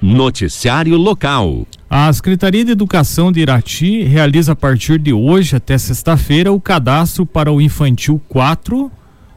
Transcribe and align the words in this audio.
Noticiário 0.00 0.96
local. 0.96 1.66
A 1.88 2.12
Secretaria 2.12 2.64
de 2.64 2.70
Educação 2.70 3.32
de 3.32 3.40
Irati 3.40 4.02
realiza 4.02 4.52
a 4.52 4.56
partir 4.56 4.98
de 4.98 5.12
hoje 5.12 5.56
até 5.56 5.78
sexta-feira 5.78 6.52
o 6.52 6.60
cadastro 6.60 7.24
para 7.24 7.50
o 7.50 7.60
Infantil 7.60 8.20
4 8.28 8.90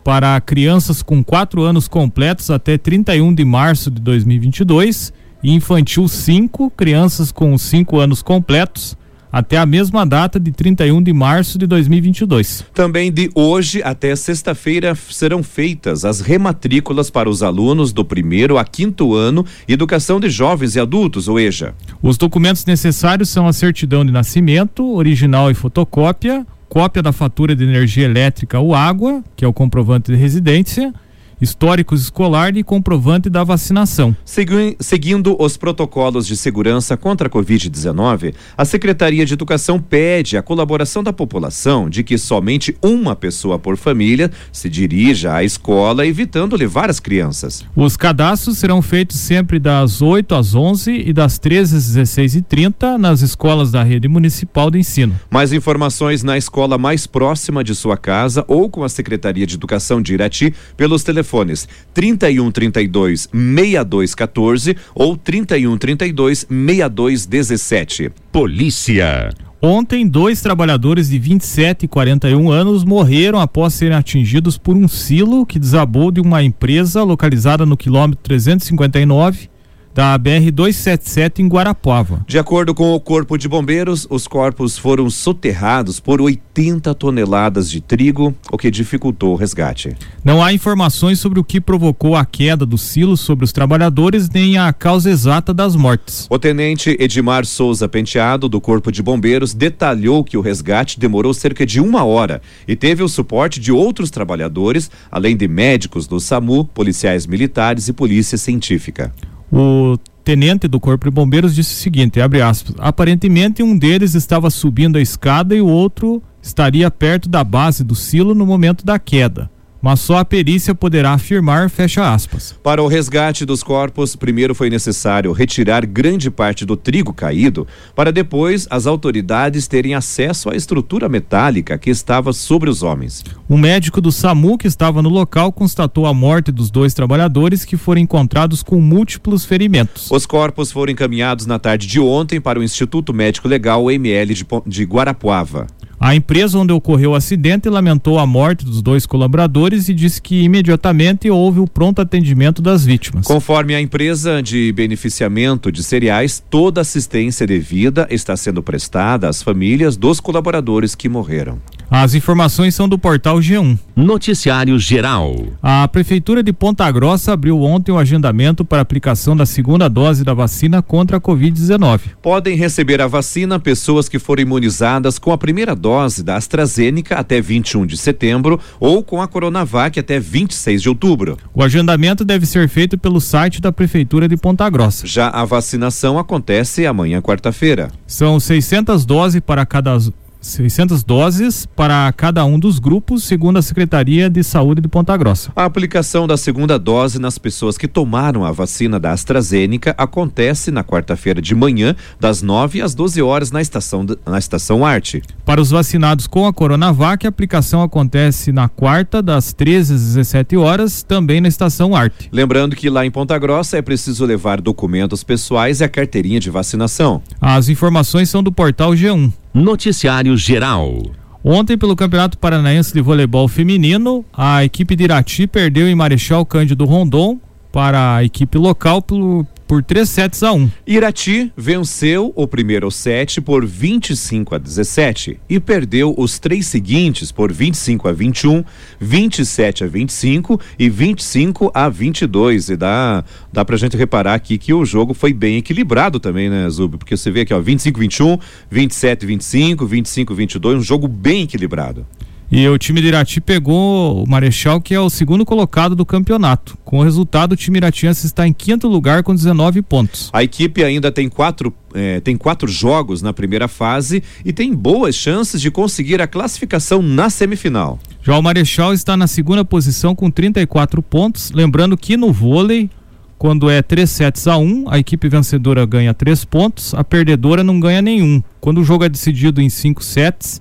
para 0.03 0.39
crianças 0.41 1.01
com 1.01 1.23
4 1.23 1.61
anos 1.61 1.87
completos 1.87 2.49
até 2.49 2.77
31 2.77 3.33
de 3.33 3.45
março 3.45 3.89
de 3.89 4.01
2022 4.01 5.13
e 5.41 5.53
Infantil 5.53 6.07
5, 6.07 6.71
crianças 6.71 7.31
com 7.31 7.57
5 7.57 7.97
anos 7.97 8.21
completos 8.21 8.97
até 9.31 9.57
a 9.57 9.65
mesma 9.65 10.05
data 10.05 10.39
de 10.39 10.51
31 10.51 11.01
de 11.01 11.13
março 11.13 11.57
de 11.57 11.67
2022. 11.67 12.65
Também 12.73 13.11
de 13.11 13.29
hoje 13.35 13.81
até 13.83 14.15
sexta-feira 14.15 14.95
serão 14.95 15.43
feitas 15.43 16.05
as 16.05 16.19
rematrículas 16.19 17.09
para 17.09 17.29
os 17.29 17.43
alunos 17.43 17.93
do 17.93 18.03
primeiro 18.03 18.57
a 18.57 18.65
quinto 18.65 19.13
ano 19.13 19.45
Educação 19.67 20.19
de 20.19 20.29
Jovens 20.29 20.75
e 20.75 20.79
Adultos, 20.79 21.27
ou 21.27 21.39
EJA. 21.39 21.75
Os 22.01 22.17
documentos 22.17 22.65
necessários 22.65 23.29
são 23.29 23.47
a 23.47 23.53
certidão 23.53 24.05
de 24.05 24.11
nascimento, 24.11 24.93
original 24.93 25.51
e 25.51 25.53
fotocópia, 25.53 26.45
cópia 26.67 27.01
da 27.01 27.11
fatura 27.11 27.55
de 27.55 27.63
energia 27.63 28.05
elétrica 28.05 28.59
ou 28.59 28.75
água, 28.75 29.23
que 29.35 29.43
é 29.43 29.47
o 29.47 29.53
comprovante 29.53 30.11
de 30.11 30.17
residência, 30.17 30.93
históricos 31.41 32.01
escolar 32.01 32.55
e 32.57 32.63
comprovante 32.63 33.29
da 33.29 33.43
vacinação. 33.43 34.15
Segui 34.25 34.75
seguindo 34.79 35.35
os 35.39 35.55
protocolos 35.55 36.27
de 36.27 36.35
segurança 36.35 36.97
contra 36.97 37.27
a 37.27 37.31
Covid-19, 37.31 38.33
a 38.57 38.65
Secretaria 38.65 39.25
de 39.25 39.33
Educação 39.33 39.79
pede 39.79 40.37
a 40.37 40.41
colaboração 40.41 41.03
da 41.03 41.13
população 41.13 41.89
de 41.89 42.03
que 42.03 42.17
somente 42.17 42.75
uma 42.83 43.15
pessoa 43.15 43.57
por 43.57 43.77
família 43.77 44.31
se 44.51 44.69
dirija 44.69 45.33
à 45.33 45.43
escola, 45.43 46.05
evitando 46.05 46.55
levar 46.55 46.89
as 46.89 46.99
crianças. 46.99 47.63
Os 47.75 47.95
cadastros 47.95 48.57
serão 48.57 48.81
feitos 48.81 49.17
sempre 49.17 49.59
das 49.59 50.01
8 50.01 50.35
às 50.35 50.55
11 50.55 50.91
e 50.91 51.13
das 51.13 51.37
13 51.37 51.77
às 51.77 51.85
16 51.87 52.35
e 52.35 52.41
30 52.41 52.97
nas 52.97 53.21
escolas 53.21 53.71
da 53.71 53.83
rede 53.83 54.07
municipal 54.07 54.69
de 54.69 54.79
ensino. 54.79 55.17
Mais 55.29 55.53
informações 55.53 56.23
na 56.23 56.37
escola 56.37 56.77
mais 56.77 57.07
próxima 57.07 57.63
de 57.63 57.73
sua 57.73 57.97
casa 57.97 58.43
ou 58.47 58.69
com 58.69 58.83
a 58.83 58.89
Secretaria 58.89 59.45
de 59.45 59.55
Educação 59.55 60.01
de 60.01 60.13
Irati 60.13 60.53
pelos 60.75 61.03
telefones 61.03 61.28
telefones 61.29 61.67
31 61.93 62.51
32 62.51 63.29
62 63.31 64.15
14 64.15 64.77
ou 64.95 65.15
31 65.15 65.77
32 65.77 66.39
62 66.49 67.25
17. 67.25 68.11
Polícia. 68.31 69.29
Ontem, 69.61 70.07
dois 70.07 70.41
trabalhadores 70.41 71.09
de 71.09 71.19
27 71.19 71.83
e 71.83 71.87
41 71.87 72.49
anos 72.49 72.85
morreram 72.85 73.39
após 73.39 73.73
serem 73.73 73.97
atingidos 73.97 74.57
por 74.57 74.75
um 74.75 74.87
silo 74.87 75.45
que 75.45 75.59
desabou 75.59 76.11
de 76.11 76.21
uma 76.21 76.41
empresa 76.41 77.03
localizada 77.03 77.65
no 77.65 77.75
quilômetro 77.75 78.23
359 78.23 79.49
da 79.93 80.17
BR 80.17 80.51
277 80.51 81.41
em 81.41 81.47
Guarapuava. 81.47 82.23
De 82.27 82.37
acordo 82.37 82.73
com 82.73 82.93
o 82.93 82.99
Corpo 82.99 83.37
de 83.37 83.47
Bombeiros, 83.47 84.07
os 84.09 84.27
corpos 84.27 84.77
foram 84.77 85.09
soterrados 85.09 85.99
por 85.99 86.21
80 86.21 86.93
toneladas 86.95 87.69
de 87.69 87.81
trigo, 87.81 88.33
o 88.51 88.57
que 88.57 88.71
dificultou 88.71 89.33
o 89.33 89.35
resgate. 89.35 89.95
Não 90.23 90.43
há 90.43 90.53
informações 90.53 91.19
sobre 91.19 91.39
o 91.39 91.43
que 91.43 91.59
provocou 91.59 92.15
a 92.15 92.25
queda 92.25 92.65
do 92.65 92.77
silo 92.77 93.17
sobre 93.17 93.45
os 93.45 93.51
trabalhadores 93.51 94.29
nem 94.29 94.57
a 94.57 94.71
causa 94.71 95.09
exata 95.09 95.53
das 95.53 95.75
mortes. 95.75 96.27
O 96.29 96.39
tenente 96.39 96.95
Edmar 96.99 97.45
Souza 97.45 97.87
Penteado, 97.87 98.47
do 98.47 98.61
Corpo 98.61 98.91
de 98.91 99.01
Bombeiros, 99.01 99.53
detalhou 99.53 100.23
que 100.23 100.37
o 100.37 100.41
resgate 100.41 100.99
demorou 100.99 101.33
cerca 101.33 101.65
de 101.65 101.79
uma 101.79 102.03
hora 102.03 102.41
e 102.67 102.75
teve 102.75 103.03
o 103.03 103.09
suporte 103.09 103.59
de 103.59 103.71
outros 103.71 104.09
trabalhadores, 104.09 104.89
além 105.11 105.35
de 105.35 105.47
médicos 105.47 106.07
do 106.07 106.19
SAMU, 106.19 106.65
policiais 106.65 107.25
militares 107.25 107.87
e 107.87 107.93
polícia 107.93 108.37
científica. 108.37 109.13
O 109.51 109.97
tenente 110.23 110.67
do 110.67 110.79
Corpo 110.79 111.05
de 111.05 111.11
Bombeiros 111.11 111.55
disse 111.55 111.73
o 111.73 111.77
seguinte, 111.77 112.21
abre 112.21 112.41
aspas, 112.41 112.75
aparentemente 112.77 113.63
um 113.63 113.77
deles 113.77 114.13
estava 114.13 114.49
subindo 114.49 114.97
a 114.97 115.01
escada 115.01 115.55
e 115.55 115.61
o 115.61 115.67
outro 115.67 116.21
estaria 116.41 116.89
perto 116.91 117.27
da 117.27 117.43
base 117.43 117.83
do 117.83 117.95
silo 117.95 118.35
no 118.35 118.45
momento 118.45 118.85
da 118.85 118.99
queda 118.99 119.49
mas 119.81 119.99
só 119.99 120.17
a 120.17 120.25
perícia 120.25 120.75
poderá 120.75 121.13
afirmar, 121.13 121.69
fecha 121.69 122.13
aspas. 122.13 122.55
Para 122.63 122.83
o 122.83 122.87
resgate 122.87 123.45
dos 123.45 123.63
corpos, 123.63 124.15
primeiro 124.15 124.53
foi 124.53 124.69
necessário 124.69 125.31
retirar 125.31 125.85
grande 125.85 126.29
parte 126.29 126.65
do 126.65 126.75
trigo 126.75 127.13
caído, 127.13 127.67
para 127.95 128.11
depois 128.11 128.67
as 128.69 128.85
autoridades 128.85 129.67
terem 129.67 129.95
acesso 129.95 130.49
à 130.49 130.55
estrutura 130.55 131.07
metálica 131.07 131.77
que 131.77 131.89
estava 131.89 132.33
sobre 132.33 132.69
os 132.69 132.83
homens. 132.83 133.23
Um 133.49 133.57
médico 133.57 134.01
do 134.01 134.11
SAMU 134.11 134.57
que 134.57 134.67
estava 134.67 135.01
no 135.01 135.09
local 135.09 135.51
constatou 135.51 136.05
a 136.05 136.13
morte 136.13 136.51
dos 136.51 136.69
dois 136.69 136.93
trabalhadores 136.93 137.65
que 137.65 137.77
foram 137.77 138.01
encontrados 138.01 138.61
com 138.63 138.79
múltiplos 138.81 139.45
ferimentos. 139.45 140.09
Os 140.11 140.25
corpos 140.25 140.71
foram 140.71 140.91
encaminhados 140.91 141.45
na 141.45 141.57
tarde 141.57 141.87
de 141.87 141.99
ontem 141.99 142.39
para 142.39 142.59
o 142.59 142.63
Instituto 142.63 143.13
Médico 143.13 143.47
Legal 143.47 143.89
ML 143.89 144.33
de, 144.33 144.45
de 144.67 144.83
Guarapuava. 144.83 145.67
A 145.99 146.15
empresa 146.15 146.57
onde 146.57 146.71
ocorreu 146.71 147.11
o 147.11 147.15
acidente 147.15 147.67
lamentou 147.67 148.19
a 148.19 148.25
morte 148.25 148.63
dos 148.63 148.81
dois 148.81 149.05
colaboradores 149.05 149.89
e 149.89 149.93
disse 149.93 150.21
que 150.21 150.43
imediatamente 150.43 151.29
houve 151.29 151.59
o 151.59 151.67
pronto 151.67 152.01
atendimento 152.01 152.61
das 152.61 152.85
vítimas. 152.85 153.27
Conforme 153.27 153.75
a 153.75 153.81
empresa 153.81 154.41
de 154.41 154.71
beneficiamento 154.71 155.69
de 155.69 155.83
cereais, 155.83 156.41
toda 156.49 156.79
assistência 156.79 157.45
devida 157.45 158.07
está 158.09 158.37
sendo 158.37 158.63
prestada 158.63 159.27
às 159.27 159.43
famílias 159.43 159.97
dos 159.97 160.21
colaboradores 160.21 160.95
que 160.95 161.09
morreram. 161.09 161.59
As 161.91 162.13
informações 162.13 162.75
são 162.75 162.87
do 162.87 162.97
portal 162.97 163.39
G1. 163.39 163.77
Noticiário 163.99 164.79
Geral. 164.79 165.35
A 165.61 165.85
Prefeitura 165.85 166.41
de 166.41 166.53
Ponta 166.53 166.89
Grossa 166.89 167.33
abriu 167.33 167.61
ontem 167.61 167.91
o 167.91 167.97
agendamento 167.97 168.63
para 168.63 168.81
aplicação 168.81 169.35
da 169.35 169.45
segunda 169.45 169.89
dose 169.89 170.23
da 170.23 170.33
vacina 170.33 170.81
contra 170.81 171.17
a 171.17 171.21
Covid-19. 171.21 171.99
Podem 172.21 172.55
receber 172.55 173.01
a 173.01 173.07
vacina 173.07 173.59
pessoas 173.59 174.07
que 174.07 174.17
foram 174.17 174.43
imunizadas 174.43 175.19
com 175.19 175.33
a 175.33 175.37
primeira 175.37 175.75
dose 175.75 176.23
da 176.23 176.37
AstraZeneca 176.37 177.15
até 177.15 177.41
21 177.41 177.85
de 177.85 177.97
setembro 177.97 178.57
ou 178.79 179.03
com 179.03 179.21
a 179.21 179.27
Coronavac 179.27 179.99
até 179.99 180.17
26 180.17 180.81
de 180.81 180.87
outubro. 180.87 181.37
O 181.53 181.61
agendamento 181.61 182.23
deve 182.23 182.45
ser 182.45 182.69
feito 182.69 182.97
pelo 182.97 183.19
site 183.19 183.59
da 183.59 183.71
Prefeitura 183.71 184.29
de 184.29 184.37
Ponta 184.37 184.69
Grossa. 184.69 185.05
Já 185.05 185.27
a 185.27 185.43
vacinação 185.43 186.17
acontece 186.17 186.85
amanhã, 186.85 187.21
quarta-feira. 187.21 187.91
São 188.07 188.39
600 188.39 189.05
doses 189.05 189.41
para 189.41 189.65
cada 189.65 189.97
600 190.41 191.03
doses 191.03 191.65
para 191.65 192.11
cada 192.13 192.45
um 192.45 192.57
dos 192.57 192.79
grupos, 192.79 193.23
segundo 193.23 193.57
a 193.57 193.61
Secretaria 193.61 194.29
de 194.29 194.43
Saúde 194.43 194.81
de 194.81 194.87
Ponta 194.87 195.15
Grossa. 195.17 195.51
A 195.55 195.65
aplicação 195.65 196.27
da 196.27 196.37
segunda 196.37 196.79
dose 196.79 197.19
nas 197.19 197.37
pessoas 197.37 197.77
que 197.77 197.87
tomaram 197.87 198.45
a 198.45 198.51
vacina 198.51 198.99
da 198.99 199.11
AstraZeneca 199.11 199.93
acontece 199.97 200.71
na 200.71 200.83
quarta-feira 200.83 201.41
de 201.41 201.53
manhã, 201.53 201.95
das 202.19 202.41
9 202.41 202.81
às 202.81 202.95
12 202.95 203.21
horas 203.21 203.51
na 203.51 203.61
estação 203.61 204.05
na 204.25 204.39
estação 204.39 204.85
Arte. 204.85 205.21
Para 205.45 205.61
os 205.61 205.71
vacinados 205.71 206.27
com 206.27 206.47
a 206.47 206.53
Coronavac, 206.53 207.25
a 207.25 207.29
aplicação 207.29 207.81
acontece 207.81 208.51
na 208.51 208.69
quarta 208.69 209.21
das 209.21 209.51
13 209.53 209.93
às 209.93 210.01
17 210.01 210.57
horas, 210.57 211.03
também 211.03 211.41
na 211.41 211.47
estação 211.47 211.95
Arte. 211.95 212.29
Lembrando 212.31 212.75
que 212.75 212.89
lá 212.89 213.05
em 213.05 213.11
Ponta 213.11 213.37
Grossa 213.37 213.77
é 213.77 213.81
preciso 213.81 214.25
levar 214.25 214.61
documentos 214.61 215.23
pessoais 215.23 215.81
e 215.81 215.83
a 215.83 215.89
carteirinha 215.89 216.39
de 216.39 216.49
vacinação. 216.49 217.21
As 217.41 217.69
informações 217.69 218.29
são 218.29 218.41
do 218.41 218.51
portal 218.51 218.91
G1. 218.91 219.31
Noticiário 219.53 220.37
Geral. 220.37 221.01
Ontem, 221.43 221.77
pelo 221.77 221.95
Campeonato 221.95 222.37
Paranaense 222.37 222.93
de 222.93 223.01
Voleibol 223.01 223.47
Feminino, 223.47 224.23
a 224.33 224.63
equipe 224.63 224.95
de 224.95 225.05
Irati 225.05 225.47
perdeu 225.47 225.87
em 225.87 225.95
Marechal 225.95 226.45
Cândido 226.45 226.85
Rondon 226.85 227.39
para 227.71 228.15
a 228.15 228.23
equipe 228.23 228.57
local 228.57 229.01
pelo, 229.01 229.47
por 229.69 229.83
3 229.83 230.09
sets 230.09 230.41
a 230.41 230.51
1. 230.51 230.67
Irati 230.87 231.53
venceu 231.55 232.33
o 232.35 232.47
primeiro 232.47 232.89
set 232.89 233.39
por 233.39 233.63
25 233.63 234.55
a 234.55 234.57
17 234.57 235.39
e 235.47 235.59
perdeu 235.59 236.15
os 236.17 236.39
três 236.39 236.65
seguintes 236.65 237.31
por 237.31 237.53
25 237.53 238.07
a 238.07 238.11
21, 238.11 238.65
27 238.99 239.83
a 239.83 239.87
25 239.87 240.59
e 240.79 240.89
25 240.89 241.69
a 241.71 241.87
22. 241.87 242.69
E 242.69 242.75
dá, 242.75 243.23
dá 243.53 243.63
pra 243.63 243.77
gente 243.77 243.95
reparar 243.95 244.33
aqui 244.33 244.57
que 244.57 244.73
o 244.73 244.83
jogo 244.83 245.13
foi 245.13 245.33
bem 245.33 245.57
equilibrado 245.57 246.19
também, 246.19 246.49
né, 246.49 246.67
Zub? 246.71 246.97
Porque 246.97 247.15
você 247.15 247.29
vê 247.29 247.41
aqui, 247.41 247.53
ó, 247.53 247.61
25 247.61 247.99
21, 247.99 248.39
27 248.71 249.25
25, 249.27 249.85
25 249.85 250.33
22, 250.33 250.77
um 250.79 250.81
jogo 250.81 251.07
bem 251.07 251.43
equilibrado. 251.43 252.07
E 252.51 252.67
o 252.67 252.79
time 252.79 252.99
de 252.99 253.07
Irati 253.09 253.39
pegou 253.39 254.23
o 254.23 254.27
Marechal, 254.27 254.81
que 254.81 254.95
é 254.95 254.99
o 254.99 255.07
segundo 255.07 255.45
colocado 255.45 255.95
do 255.95 256.03
campeonato. 256.03 256.75
Com 256.83 256.97
o 256.97 257.03
resultado, 257.03 257.51
o 257.51 257.55
time 257.55 257.77
iratiense 257.77 258.25
está 258.25 258.47
em 258.47 258.51
quinto 258.51 258.87
lugar 258.87 259.21
com 259.21 259.35
19 259.35 259.83
pontos. 259.83 260.31
A 260.33 260.43
equipe 260.43 260.83
ainda 260.83 261.11
tem 261.11 261.29
quatro, 261.29 261.71
eh, 261.93 262.19
tem 262.21 262.35
quatro 262.35 262.67
jogos 262.67 263.21
na 263.21 263.31
primeira 263.31 263.67
fase 263.67 264.23
e 264.43 264.51
tem 264.51 264.73
boas 264.73 265.13
chances 265.13 265.61
de 265.61 265.69
conseguir 265.69 266.23
a 266.23 266.27
classificação 266.27 267.03
na 267.03 267.29
semifinal. 267.29 267.99
Já 268.23 268.35
o 268.35 268.41
Marechal 268.41 268.95
está 268.95 269.15
na 269.15 269.27
segunda 269.27 269.63
posição 269.63 270.15
com 270.15 270.31
34 270.31 271.03
pontos. 271.03 271.51
Lembrando 271.51 271.95
que 271.95 272.17
no 272.17 272.33
vôlei, 272.33 272.89
quando 273.37 273.69
é 273.69 273.83
3 273.83 274.09
sets 274.09 274.47
a 274.47 274.57
1, 274.57 274.85
a 274.89 274.97
equipe 274.97 275.29
vencedora 275.29 275.85
ganha 275.85 276.15
3 276.15 276.45
pontos, 276.45 276.95
a 276.95 277.03
perdedora 277.03 277.63
não 277.63 277.79
ganha 277.79 278.01
nenhum. 278.01 278.41
Quando 278.59 278.81
o 278.81 278.83
jogo 278.83 279.03
é 279.03 279.09
decidido 279.09 279.61
em 279.61 279.69
5 279.69 280.03
sets 280.03 280.59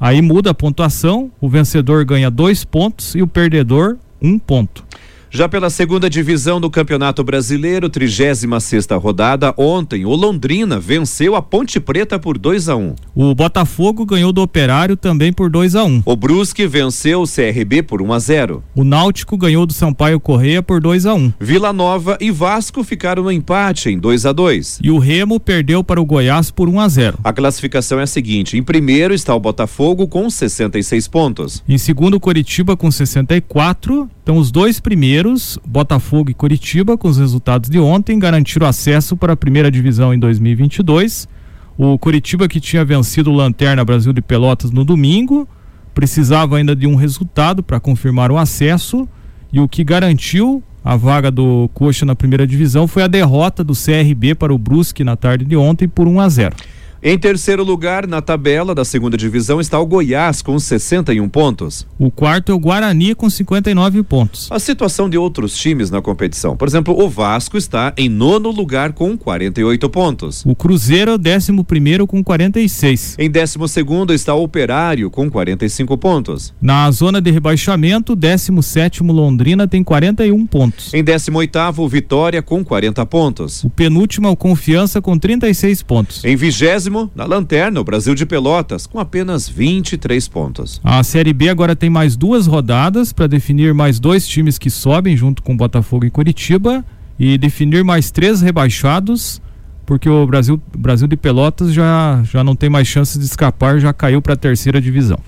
Aí 0.00 0.22
muda 0.22 0.50
a 0.50 0.54
pontuação, 0.54 1.30
o 1.40 1.48
vencedor 1.48 2.04
ganha 2.04 2.30
dois 2.30 2.64
pontos 2.64 3.14
e 3.14 3.22
o 3.22 3.26
perdedor 3.26 3.96
um 4.22 4.38
ponto. 4.38 4.87
Já 5.30 5.46
pela 5.46 5.68
segunda 5.68 6.08
divisão 6.08 6.58
do 6.58 6.70
Campeonato 6.70 7.22
Brasileiro, 7.22 7.90
36 7.90 8.46
sexta 8.60 8.96
rodada, 8.96 9.52
ontem 9.58 10.06
o 10.06 10.14
Londrina 10.14 10.80
venceu 10.80 11.36
a 11.36 11.42
Ponte 11.42 11.78
Preta 11.78 12.18
por 12.18 12.38
2 12.38 12.68
a 12.68 12.76
1. 12.76 12.94
Um. 13.14 13.30
O 13.30 13.34
Botafogo 13.34 14.06
ganhou 14.06 14.32
do 14.32 14.40
Operário 14.40 14.96
também 14.96 15.32
por 15.32 15.50
2 15.50 15.76
a 15.76 15.84
1. 15.84 15.86
Um. 15.86 16.02
O 16.06 16.16
Brusque 16.16 16.66
venceu 16.66 17.22
o 17.22 17.26
CRB 17.26 17.82
por 17.82 18.00
1 18.00 18.06
um 18.06 18.12
a 18.12 18.18
0. 18.18 18.64
O 18.74 18.84
Náutico 18.84 19.36
ganhou 19.36 19.66
do 19.66 19.72
Sampaio 19.72 20.18
Correia 20.18 20.62
por 20.62 20.80
2 20.80 21.04
a 21.04 21.14
1. 21.14 21.18
Um. 21.18 21.32
Vila 21.38 21.72
Nova 21.72 22.16
e 22.20 22.30
Vasco 22.30 22.82
ficaram 22.82 23.22
no 23.22 23.32
empate 23.32 23.90
em 23.90 23.98
2 23.98 24.24
a 24.24 24.32
2. 24.32 24.80
E 24.82 24.90
o 24.90 24.98
Remo 24.98 25.38
perdeu 25.38 25.84
para 25.84 26.00
o 26.00 26.06
Goiás 26.06 26.50
por 26.50 26.68
1 26.68 26.80
a 26.80 26.88
0. 26.88 27.18
A 27.22 27.32
classificação 27.32 28.00
é 28.00 28.04
a 28.04 28.06
seguinte: 28.06 28.56
em 28.56 28.62
primeiro 28.62 29.12
está 29.12 29.34
o 29.34 29.40
Botafogo 29.40 30.08
com 30.08 30.30
66 30.30 31.06
pontos. 31.08 31.62
Em 31.68 31.76
segundo, 31.76 32.14
o 32.14 32.20
Coritiba 32.20 32.76
com 32.76 32.90
64. 32.90 34.08
Então, 34.28 34.36
os 34.36 34.50
dois 34.50 34.78
primeiros, 34.78 35.17
Botafogo 35.66 36.30
e 36.30 36.34
Coritiba, 36.34 36.96
com 36.96 37.08
os 37.08 37.18
resultados 37.18 37.68
de 37.70 37.78
ontem, 37.78 38.18
garantiram 38.18 38.66
acesso 38.66 39.16
para 39.16 39.32
a 39.32 39.36
primeira 39.36 39.70
divisão 39.70 40.12
em 40.12 40.18
2022. 40.18 41.28
O 41.76 41.98
Coritiba, 41.98 42.48
que 42.48 42.60
tinha 42.60 42.84
vencido 42.84 43.30
o 43.30 43.34
Lanterna 43.34 43.84
Brasil 43.84 44.12
de 44.12 44.20
Pelotas 44.20 44.70
no 44.70 44.84
domingo, 44.84 45.48
precisava 45.94 46.56
ainda 46.56 46.74
de 46.74 46.86
um 46.86 46.94
resultado 46.94 47.62
para 47.62 47.80
confirmar 47.80 48.30
o 48.30 48.38
acesso. 48.38 49.08
E 49.52 49.60
o 49.60 49.68
que 49.68 49.82
garantiu 49.82 50.62
a 50.84 50.96
vaga 50.96 51.30
do 51.30 51.68
Coxa 51.74 52.06
na 52.06 52.14
primeira 52.14 52.46
divisão 52.46 52.86
foi 52.86 53.02
a 53.02 53.06
derrota 53.06 53.64
do 53.64 53.74
CRB 53.74 54.34
para 54.34 54.54
o 54.54 54.58
Brusque 54.58 55.04
na 55.04 55.16
tarde 55.16 55.44
de 55.44 55.56
ontem 55.56 55.88
por 55.88 56.06
1 56.06 56.20
a 56.20 56.28
0. 56.28 56.56
Em 57.00 57.16
terceiro 57.16 57.62
lugar, 57.62 58.08
na 58.08 58.20
tabela 58.20 58.74
da 58.74 58.84
segunda 58.84 59.16
divisão, 59.16 59.60
está 59.60 59.78
o 59.78 59.86
Goiás 59.86 60.42
com 60.42 60.58
61 60.58 61.28
pontos. 61.28 61.86
O 61.96 62.10
quarto 62.10 62.50
é 62.50 62.54
o 62.54 62.58
Guarani 62.58 63.14
com 63.14 63.30
59 63.30 64.02
pontos. 64.02 64.50
A 64.50 64.58
situação 64.58 65.08
de 65.08 65.16
outros 65.16 65.56
times 65.56 65.92
na 65.92 66.02
competição. 66.02 66.56
Por 66.56 66.66
exemplo, 66.66 67.00
o 67.00 67.08
Vasco 67.08 67.56
está 67.56 67.92
em 67.96 68.08
nono 68.08 68.50
lugar 68.50 68.92
com 68.92 69.16
48 69.16 69.88
pontos. 69.88 70.44
O 70.44 70.56
Cruzeiro 70.56 71.12
é 71.12 71.14
o 71.14 71.18
décimo 71.18 71.62
primeiro 71.62 72.04
com 72.04 72.22
46. 72.22 73.14
Em 73.16 73.30
décimo 73.30 73.68
segundo 73.68 74.12
está 74.12 74.34
o 74.34 74.42
Operário 74.42 75.08
com 75.08 75.30
45 75.30 75.96
pontos. 75.98 76.52
Na 76.60 76.90
zona 76.90 77.20
de 77.20 77.30
rebaixamento, 77.30 78.16
décimo 78.16 78.60
sétimo 78.60 79.12
Londrina 79.12 79.68
tem 79.68 79.84
41 79.84 80.46
pontos. 80.46 80.92
Em 80.92 81.04
décimo 81.04 81.38
oitavo, 81.38 81.86
Vitória 81.88 82.42
com 82.42 82.64
40 82.64 83.06
pontos. 83.06 83.62
O 83.62 83.70
penúltimo 83.70 84.26
é 84.26 84.30
o 84.30 84.36
Confiança 84.36 85.00
com 85.00 85.16
36 85.16 85.82
pontos. 85.84 86.24
Em 86.24 86.34
vigésimo 86.34 86.87
na 87.14 87.24
lanterna, 87.24 87.80
o 87.80 87.84
Brasil 87.84 88.14
de 88.14 88.24
Pelotas, 88.24 88.86
com 88.86 88.98
apenas 88.98 89.48
23 89.48 90.26
pontos. 90.28 90.80
A 90.82 91.02
Série 91.02 91.32
B 91.32 91.48
agora 91.48 91.76
tem 91.76 91.90
mais 91.90 92.16
duas 92.16 92.46
rodadas 92.46 93.12
para 93.12 93.26
definir 93.26 93.74
mais 93.74 93.98
dois 93.98 94.26
times 94.26 94.58
que 94.58 94.70
sobem 94.70 95.16
junto 95.16 95.42
com 95.42 95.56
Botafogo 95.56 96.04
e 96.04 96.10
Curitiba 96.10 96.84
e 97.18 97.36
definir 97.36 97.82
mais 97.84 98.10
três 98.10 98.40
rebaixados, 98.40 99.42
porque 99.84 100.08
o 100.08 100.26
Brasil, 100.26 100.60
Brasil 100.76 101.08
de 101.08 101.16
Pelotas 101.16 101.72
já, 101.72 102.22
já 102.24 102.44
não 102.44 102.54
tem 102.54 102.70
mais 102.70 102.86
chances 102.86 103.18
de 103.18 103.24
escapar, 103.24 103.78
já 103.78 103.92
caiu 103.92 104.22
para 104.22 104.34
a 104.34 104.36
terceira 104.36 104.80
divisão. 104.80 105.18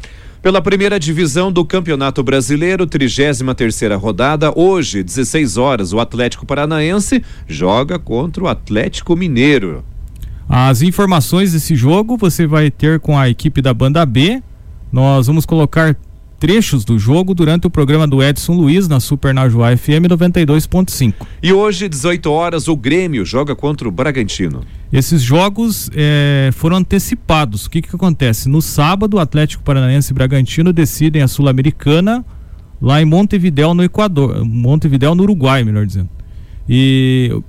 Pela 0.42 0.62
primeira 0.62 0.98
divisão 0.98 1.52
do 1.52 1.66
Campeonato 1.66 2.22
Brasileiro, 2.22 2.86
33 2.86 3.40
terceira 3.54 3.96
rodada, 3.96 4.50
hoje, 4.56 5.02
16 5.02 5.58
horas, 5.58 5.92
o 5.92 6.00
Atlético 6.00 6.46
Paranaense 6.46 7.22
joga 7.46 7.98
contra 7.98 8.44
o 8.44 8.48
Atlético 8.48 9.14
Mineiro. 9.14 9.84
As 10.52 10.82
informações 10.82 11.52
desse 11.52 11.76
jogo 11.76 12.16
você 12.16 12.44
vai 12.44 12.72
ter 12.72 12.98
com 12.98 13.16
a 13.16 13.30
equipe 13.30 13.62
da 13.62 13.72
banda 13.72 14.04
B. 14.04 14.42
Nós 14.90 15.28
vamos 15.28 15.46
colocar 15.46 15.96
trechos 16.40 16.84
do 16.84 16.98
jogo 16.98 17.34
durante 17.36 17.68
o 17.68 17.70
programa 17.70 18.04
do 18.04 18.20
Edson 18.20 18.54
Luiz 18.54 18.88
na 18.88 18.98
Super 18.98 19.32
Najuá 19.32 19.76
FM 19.76 20.10
92.5. 20.10 21.14
E 21.40 21.52
hoje, 21.52 21.88
18 21.88 22.32
horas, 22.32 22.66
o 22.66 22.74
Grêmio 22.74 23.24
joga 23.24 23.54
contra 23.54 23.86
o 23.86 23.92
Bragantino. 23.92 24.64
Esses 24.92 25.22
jogos 25.22 25.88
é, 25.94 26.50
foram 26.52 26.78
antecipados. 26.78 27.66
O 27.66 27.70
que, 27.70 27.80
que 27.80 27.94
acontece? 27.94 28.48
No 28.48 28.60
sábado, 28.60 29.18
o 29.18 29.20
Atlético 29.20 29.62
Paranaense 29.62 30.10
e 30.10 30.14
Bragantino 30.14 30.72
decidem 30.72 31.22
a 31.22 31.28
Sul-Americana 31.28 32.24
lá 32.82 33.00
em 33.00 33.04
Montevidéu, 33.04 33.72
no 33.72 33.84
Equador. 33.84 34.44
Montevidéu, 34.44 35.14
no 35.14 35.22
Uruguai, 35.22 35.62
melhor 35.62 35.86
dizendo. 35.86 36.10
E 36.68 37.40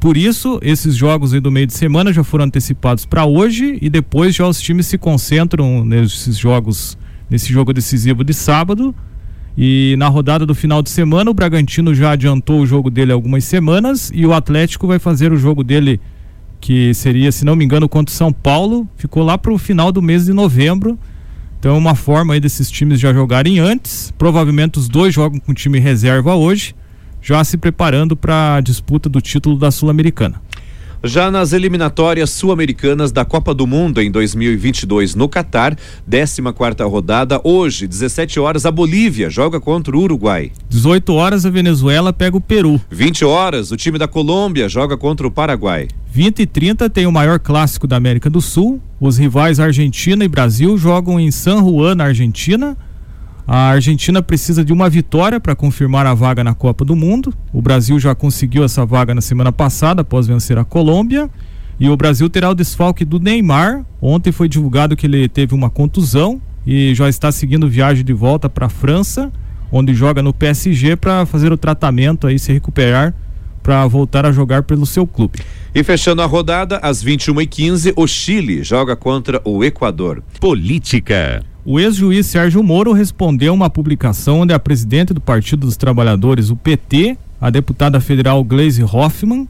por 0.00 0.16
isso, 0.16 0.60
esses 0.62 0.94
jogos 0.94 1.34
aí 1.34 1.40
do 1.40 1.50
meio 1.50 1.66
de 1.66 1.72
semana 1.72 2.12
já 2.12 2.22
foram 2.22 2.44
antecipados 2.44 3.04
para 3.04 3.26
hoje 3.26 3.78
e 3.82 3.90
depois 3.90 4.32
já 4.32 4.46
os 4.46 4.60
times 4.60 4.86
se 4.86 4.96
concentram 4.96 5.84
nesses 5.84 6.36
jogos, 6.36 6.96
nesse 7.28 7.52
jogo 7.52 7.72
decisivo 7.72 8.22
de 8.22 8.32
sábado. 8.32 8.94
E 9.56 9.96
na 9.98 10.06
rodada 10.06 10.46
do 10.46 10.54
final 10.54 10.82
de 10.82 10.90
semana, 10.90 11.28
o 11.32 11.34
Bragantino 11.34 11.92
já 11.92 12.12
adiantou 12.12 12.60
o 12.60 12.66
jogo 12.66 12.90
dele 12.90 13.10
algumas 13.10 13.44
semanas 13.44 14.08
e 14.14 14.24
o 14.24 14.32
Atlético 14.32 14.86
vai 14.86 15.00
fazer 15.00 15.32
o 15.32 15.36
jogo 15.36 15.64
dele, 15.64 16.00
que 16.60 16.94
seria, 16.94 17.32
se 17.32 17.44
não 17.44 17.56
me 17.56 17.64
engano, 17.64 17.88
contra 17.88 18.12
o 18.12 18.16
São 18.16 18.32
Paulo. 18.32 18.88
Ficou 18.94 19.24
lá 19.24 19.36
para 19.36 19.52
o 19.52 19.58
final 19.58 19.90
do 19.90 20.00
mês 20.00 20.26
de 20.26 20.32
novembro. 20.32 20.96
Então, 21.58 21.74
é 21.74 21.78
uma 21.78 21.96
forma 21.96 22.34
aí 22.34 22.40
desses 22.40 22.70
times 22.70 23.00
já 23.00 23.12
jogarem 23.12 23.58
antes. 23.58 24.14
Provavelmente 24.16 24.78
os 24.78 24.88
dois 24.88 25.12
jogam 25.12 25.40
com 25.40 25.52
time 25.52 25.80
reserva 25.80 26.36
hoje 26.36 26.72
já 27.28 27.44
se 27.44 27.58
preparando 27.58 28.16
para 28.16 28.54
a 28.54 28.60
disputa 28.62 29.06
do 29.06 29.20
título 29.20 29.58
da 29.58 29.70
Sul-Americana. 29.70 30.40
Já 31.04 31.30
nas 31.30 31.52
eliminatórias 31.52 32.30
sul-americanas 32.30 33.12
da 33.12 33.22
Copa 33.22 33.52
do 33.52 33.66
Mundo 33.66 34.00
em 34.00 34.10
2022 34.10 35.14
no 35.14 35.28
Catar, 35.28 35.76
14 36.10 36.40
quarta 36.54 36.86
rodada, 36.86 37.38
hoje, 37.44 37.86
17 37.86 38.40
horas, 38.40 38.64
a 38.64 38.70
Bolívia 38.70 39.28
joga 39.28 39.60
contra 39.60 39.94
o 39.94 40.00
Uruguai. 40.00 40.50
18 40.70 41.12
horas, 41.12 41.44
a 41.44 41.50
Venezuela 41.50 42.14
pega 42.14 42.36
o 42.36 42.40
Peru. 42.40 42.80
20 42.90 43.26
horas, 43.26 43.70
o 43.70 43.76
time 43.76 43.98
da 43.98 44.08
Colômbia 44.08 44.66
joga 44.66 44.96
contra 44.96 45.26
o 45.26 45.30
Paraguai. 45.30 45.86
20 46.10 46.40
e 46.40 46.46
30 46.46 46.88
tem 46.88 47.06
o 47.06 47.12
maior 47.12 47.38
clássico 47.38 47.86
da 47.86 47.96
América 47.96 48.30
do 48.30 48.40
Sul. 48.40 48.80
Os 48.98 49.18
rivais 49.18 49.60
Argentina 49.60 50.24
e 50.24 50.28
Brasil 50.28 50.78
jogam 50.78 51.20
em 51.20 51.30
San 51.30 51.58
Juan, 51.58 51.94
na 51.94 52.04
Argentina. 52.04 52.74
A 53.50 53.70
Argentina 53.70 54.20
precisa 54.20 54.62
de 54.62 54.74
uma 54.74 54.90
vitória 54.90 55.40
para 55.40 55.56
confirmar 55.56 56.04
a 56.04 56.12
vaga 56.12 56.44
na 56.44 56.52
Copa 56.52 56.84
do 56.84 56.94
Mundo. 56.94 57.32
O 57.50 57.62
Brasil 57.62 57.98
já 57.98 58.14
conseguiu 58.14 58.62
essa 58.62 58.84
vaga 58.84 59.14
na 59.14 59.22
semana 59.22 59.50
passada, 59.50 60.02
após 60.02 60.26
vencer 60.26 60.58
a 60.58 60.64
Colômbia. 60.66 61.30
E 61.80 61.88
o 61.88 61.96
Brasil 61.96 62.28
terá 62.28 62.50
o 62.50 62.54
desfalque 62.54 63.06
do 63.06 63.18
Neymar. 63.18 63.86
Ontem 64.02 64.32
foi 64.32 64.50
divulgado 64.50 64.94
que 64.94 65.06
ele 65.06 65.30
teve 65.30 65.54
uma 65.54 65.70
contusão 65.70 66.42
e 66.66 66.94
já 66.94 67.08
está 67.08 67.32
seguindo 67.32 67.66
viagem 67.70 68.04
de 68.04 68.12
volta 68.12 68.50
para 68.50 68.66
a 68.66 68.68
França, 68.68 69.32
onde 69.72 69.94
joga 69.94 70.22
no 70.22 70.34
PSG 70.34 70.96
para 70.96 71.24
fazer 71.24 71.50
o 71.50 71.56
tratamento 71.56 72.26
aí, 72.26 72.38
se 72.38 72.52
recuperar 72.52 73.14
para 73.62 73.86
voltar 73.86 74.26
a 74.26 74.32
jogar 74.32 74.64
pelo 74.64 74.84
seu 74.84 75.06
clube. 75.06 75.38
E 75.74 75.82
fechando 75.82 76.20
a 76.20 76.26
rodada, 76.26 76.78
às 76.82 77.02
21h15, 77.02 77.94
o 77.96 78.06
Chile 78.06 78.62
joga 78.62 78.94
contra 78.94 79.40
o 79.42 79.64
Equador. 79.64 80.22
Política. 80.38 81.42
O 81.70 81.78
ex-juiz 81.78 82.24
Sérgio 82.24 82.62
Moro 82.62 82.94
respondeu 82.94 83.52
uma 83.52 83.68
publicação 83.68 84.40
onde 84.40 84.54
a 84.54 84.58
presidente 84.58 85.12
do 85.12 85.20
Partido 85.20 85.66
dos 85.66 85.76
Trabalhadores, 85.76 86.48
o 86.48 86.56
PT, 86.56 87.18
a 87.38 87.50
deputada 87.50 88.00
federal 88.00 88.42
Gleisi 88.42 88.82
Hoffmann, 88.82 89.46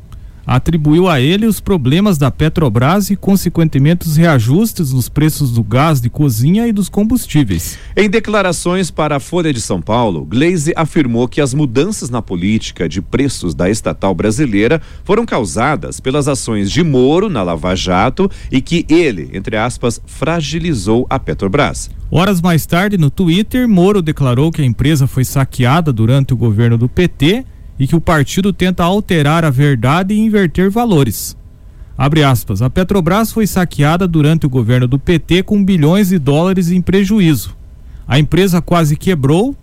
atribuiu 0.49 1.07
a 1.07 1.21
ele 1.21 1.45
os 1.45 1.61
problemas 1.61 2.17
da 2.17 2.31
Petrobras 2.31 3.11
e, 3.11 3.17
consequentemente, 3.17 4.09
os 4.09 4.17
reajustes 4.17 4.95
nos 4.95 5.07
preços 5.07 5.53
do 5.53 5.63
gás 5.63 6.01
de 6.01 6.09
cozinha 6.09 6.67
e 6.67 6.73
dos 6.73 6.89
combustíveis. 6.89 7.79
Em 7.95 8.09
declarações 8.09 8.91
para 8.91 9.17
a 9.17 9.21
Folha 9.21 9.53
de 9.53 9.61
São 9.61 9.83
Paulo, 9.83 10.25
Gleisi 10.25 10.73
afirmou 10.75 11.29
que 11.29 11.43
as 11.43 11.53
mudanças 11.53 12.09
na 12.09 12.23
política 12.23 12.89
de 12.89 13.03
preços 13.03 13.55
da 13.55 13.69
estatal 13.69 14.15
brasileira 14.15 14.81
foram 15.05 15.27
causadas 15.27 16.01
pelas 16.01 16.27
ações 16.27 16.71
de 16.71 16.83
Moro 16.83 17.29
na 17.29 17.43
Lava 17.43 17.77
Jato 17.77 18.31
e 18.51 18.63
que 18.63 18.87
ele, 18.89 19.29
entre 19.35 19.55
aspas, 19.55 20.01
fragilizou 20.07 21.07
a 21.11 21.19
Petrobras. 21.19 21.91
Horas 22.11 22.41
mais 22.41 22.65
tarde, 22.65 22.97
no 22.97 23.11
Twitter, 23.11 23.69
Moro 23.69 24.01
declarou 24.01 24.51
que 24.51 24.63
a 24.63 24.65
empresa 24.65 25.07
foi 25.07 25.25
saqueada 25.25 25.93
durante 25.93 26.33
o 26.33 26.37
governo 26.39 26.79
do 26.79 26.89
PT 26.89 27.45
e 27.79 27.87
que 27.87 27.97
o 27.97 28.01
partido 28.01 28.53
tenta 28.53 28.83
alterar 28.83 29.45
a 29.45 29.51
verdade 29.51 30.15
e 30.15 30.19
inverter 30.19 30.71
valores. 30.71 31.37
Abre 31.97 32.23
aspas. 32.23 32.63
A 32.63 32.71
Petrobras 32.71 33.33
foi 33.33 33.47
saqueada 33.47 34.07
durante 34.07 34.47
o 34.47 34.51
governo 34.51 34.87
do 34.87 34.99
PT 34.99 35.43
com 35.43 35.65
bilhões 35.65 36.09
de 36.09 36.19
dólares 36.19 36.71
em 36.71 36.81
prejuízo. 36.81 37.57
A 38.07 38.19
empresa 38.19 38.63
quase 38.63 38.97
quebrou. 38.97 39.57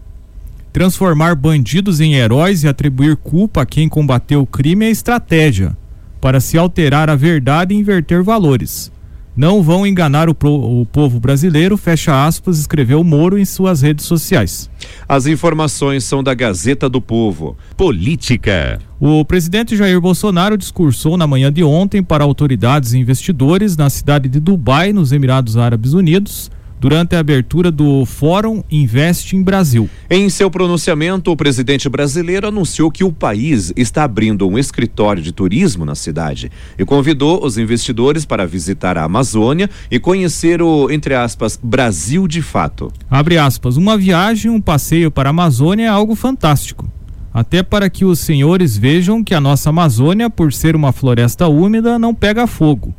Transformar 0.74 1.36
bandidos 1.36 2.02
em 2.02 2.16
heróis 2.16 2.64
e 2.64 2.68
atribuir 2.68 3.16
culpa 3.16 3.62
a 3.62 3.66
quem 3.66 3.88
combateu 3.88 4.42
o 4.42 4.46
crime 4.46 4.86
é 4.86 4.90
estratégia 4.90 5.78
para 6.20 6.42
se 6.42 6.58
alterar 6.58 7.10
a 7.10 7.16
verdade 7.16 7.74
e 7.74 7.78
inverter 7.78 8.22
valores. 8.22 8.92
Não 9.36 9.62
vão 9.62 9.86
enganar 9.86 10.30
o, 10.30 10.34
pro, 10.34 10.50
o, 10.50 10.86
povo 10.86 11.20
brasileiro, 11.20 11.75
fecha 11.75 12.25
aspas, 12.25 12.58
escreveu 12.58 13.04
Moro 13.04 13.38
em 13.38 13.44
suas 13.44 13.82
redes 13.82 14.06
sociais. 14.06 14.70
As 15.10 15.27
informações 15.27 16.06
são 16.06 16.24
da 16.24 16.34
Gazeta 16.34 16.88
do 16.88 17.01
Povo. 17.01 17.58
Política. 17.75 18.80
O 18.98 19.25
presidente 19.25 19.75
Jair 19.75 20.00
Bolsonaro 20.00 20.58
discursou 20.58 21.18
na 21.18 21.27
manhã 21.27 21.51
de 21.51 21.65
ontem 21.65 22.01
para 22.01 22.24
autoridades 22.24 22.94
e 22.94 22.98
investidores 22.98 23.75
na 23.75 23.89
cidade 23.89 24.30
de 24.30 24.39
Dubai, 24.39 24.94
nos 24.94 25.12
Emirados 25.12 25.58
Árabes 25.58 25.92
Unidos, 25.92 26.50
durante 26.86 27.15
a 27.15 27.20
abertura 27.20 27.72
do 27.72 28.06
Fórum 28.06 28.63
Invest 28.70 29.36
em 29.36 29.42
Brasil. 29.42 29.89
Em 30.08 30.30
seu 30.30 30.51
pronunciamento, 30.51 31.32
o 31.32 31.36
presidente 31.36 31.89
brasileiro 31.89 32.48
anunciou 32.48 32.92
que 32.92 33.04
o 33.04 33.12
país 33.12 33.74
está 33.75 34.04
abrindo 34.04 34.48
um 34.48 34.56
escritório 34.56 35.24
de 35.24 35.32
turismo 35.32 35.84
na 35.84 35.96
cidade 35.96 36.51
e 36.77 36.86
convidou 36.86 37.44
os 37.44 37.58
investidores 37.58 38.24
para 38.24 38.46
visitar 38.46 39.00
a 39.00 39.04
Amazônia 39.04 39.68
e 39.89 39.98
conhecer 39.98 40.62
o, 40.62 40.92
entre 40.92 41.15
aspas, 41.15 41.60
Brasil 41.60 42.27
de 42.27 42.44
fato. 42.44 42.92
Abre 43.10 43.39
aspas, 43.39 43.77
uma 43.77 43.98
viagem, 43.98 44.51
um 44.51 44.62
passeio 44.62 45.10
para 45.10 45.30
a 45.30 45.32
Amazônia 45.32 45.86
é 45.86 45.89
algo 45.89 46.13
fantástico. 46.13 46.88
Até 47.34 47.63
para 47.63 47.89
que 47.89 48.06
os 48.06 48.20
senhores 48.20 48.77
vejam 48.77 49.24
que 49.24 49.34
a 49.34 49.42
nossa 49.42 49.72
Amazônia, 49.72 50.30
por 50.30 50.54
ser 50.54 50.75
uma 50.75 50.92
floresta 50.92 51.48
úmida, 51.48 51.98
não 51.98 52.13
pega 52.13 52.46
fogo. 52.46 52.94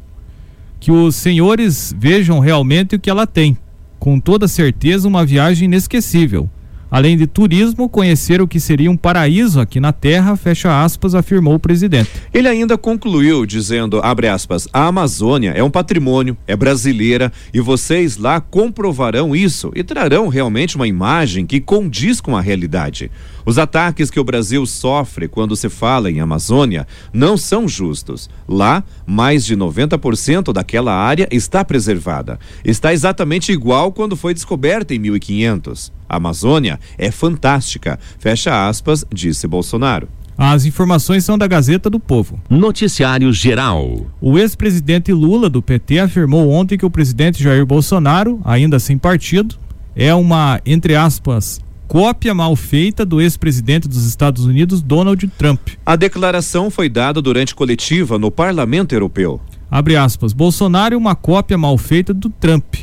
Que 0.81 0.91
os 0.91 1.15
senhores 1.15 1.95
vejam 1.97 2.41
realmente 2.41 2.97
o 2.97 2.99
que 2.99 3.09
ela 3.09 3.29
tem 3.29 3.57
com 4.07 4.21
toda 4.21 4.47
certeza 4.47 5.09
uma 5.09 5.27
viagem 5.27 5.65
inesquecível. 5.65 6.49
Além 6.89 7.17
de 7.17 7.27
turismo, 7.27 7.89
conhecer 7.89 8.41
o 8.41 8.47
que 8.47 8.61
seria 8.61 8.89
um 8.89 8.97
paraíso 8.97 9.59
aqui 9.59 9.81
na 9.81 9.93
Terra, 9.93 10.37
fecha 10.37 10.81
aspas, 10.81 11.13
afirmou 11.13 11.55
o 11.55 11.59
presidente. 11.59 12.09
Ele 12.33 12.47
ainda 12.47 12.79
concluiu 12.79 13.45
dizendo, 13.45 13.99
abre 14.01 14.29
aspas, 14.29 14.69
a 14.73 14.87
Amazônia 14.87 15.51
é 15.57 15.65
um 15.65 15.71
patrimônio, 15.73 16.37
é 16.47 16.55
brasileira 16.55 17.33
e 17.53 17.61
vocês 17.61 18.17
lá 18.17 18.41
comprovarão 18.41 19.35
isso 19.35 19.73
e 19.75 19.83
trarão 19.83 20.29
realmente 20.29 20.77
uma 20.77 20.87
imagem 20.87 21.45
que 21.45 21.61
condiz 21.61 22.21
com 22.21 22.37
a 22.37 22.41
realidade. 22.41 23.11
Os 23.47 23.59
ataques 23.59 24.11
que 24.11 24.19
o 24.19 24.25
Brasil 24.25 24.67
sofre 24.67 25.29
quando 25.29 25.55
se 25.55 25.69
fala 25.69 26.11
em 26.11 26.21
Amazônia 26.21 26.85
não 27.13 27.37
são 27.37 27.69
justos. 27.69 28.29
Lá, 28.49 28.83
mais 29.07 29.47
de 29.47 29.57
90% 29.57 30.53
daquela 30.53 30.93
área 30.93 31.29
está 31.31 31.65
preservada. 31.65 32.41
Está 32.65 32.93
exatamente 32.93 33.53
igual 33.53 33.93
quando 33.93 34.17
foi 34.17 34.35
descoberta 34.35 34.93
em 34.93 34.99
1500. 34.99 35.93
A 36.09 36.17
Amazônia 36.17 36.81
é 36.99 37.13
fantástica. 37.13 38.01
Fecha 38.19 38.69
aspas, 38.69 39.05
disse 39.15 39.47
Bolsonaro. 39.47 40.09
As 40.37 40.65
informações 40.65 41.25
são 41.25 41.39
da 41.39 41.47
Gazeta 41.47 41.89
do 41.89 42.01
Povo. 42.01 42.41
Noticiário 42.51 43.33
Geral. 43.33 44.07
O 44.21 44.37
ex-presidente 44.37 45.13
Lula 45.13 45.49
do 45.49 45.63
PT 45.63 46.01
afirmou 46.01 46.51
ontem 46.51 46.77
que 46.77 46.85
o 46.85 46.91
presidente 46.91 47.43
Jair 47.43 47.65
Bolsonaro, 47.65 48.41
ainda 48.45 48.81
sem 48.81 48.99
partido, 48.99 49.55
é 49.95 50.13
uma, 50.15 50.61
entre 50.67 50.95
aspas, 50.95 51.61
cópia 51.87 52.35
mal 52.35 52.55
feita 52.57 53.05
do 53.05 53.21
ex-presidente 53.21 53.89
dos 53.89 54.05
Estados 54.05 54.45
Unidos, 54.45 54.83
Donald 54.83 55.27
Trump. 55.39 55.61
A 55.85 55.97
declaração 55.97 56.71
foi 56.71 56.89
dada 56.89 57.23
durante 57.23 57.55
coletiva 57.55 58.19
no 58.19 58.31
Parlamento 58.31 58.95
Europeu. 58.95 59.41
Abre 59.71 59.97
aspas, 59.97 60.33
Bolsonaro 60.33 60.95
é 60.95 60.99
uma 60.99 61.15
cópia 61.15 61.59
mal 61.59 61.77
feita 61.77 62.15
do 62.15 62.31
Trump. 62.31 62.75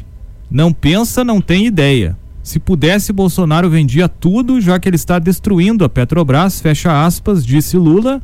Não 0.49 0.73
pensa, 0.73 1.23
não 1.23 1.39
tem 1.39 1.65
ideia. 1.65 2.17
Se 2.41 2.59
pudesse, 2.59 3.13
Bolsonaro 3.13 3.69
vendia 3.69 4.09
tudo, 4.09 4.59
já 4.59 4.77
que 4.77 4.89
ele 4.89 4.97
está 4.97 5.17
destruindo 5.17 5.85
a 5.85 5.89
Petrobras, 5.89 6.59
fecha 6.59 7.05
aspas, 7.05 7.45
disse 7.45 7.77
Lula 7.77 8.21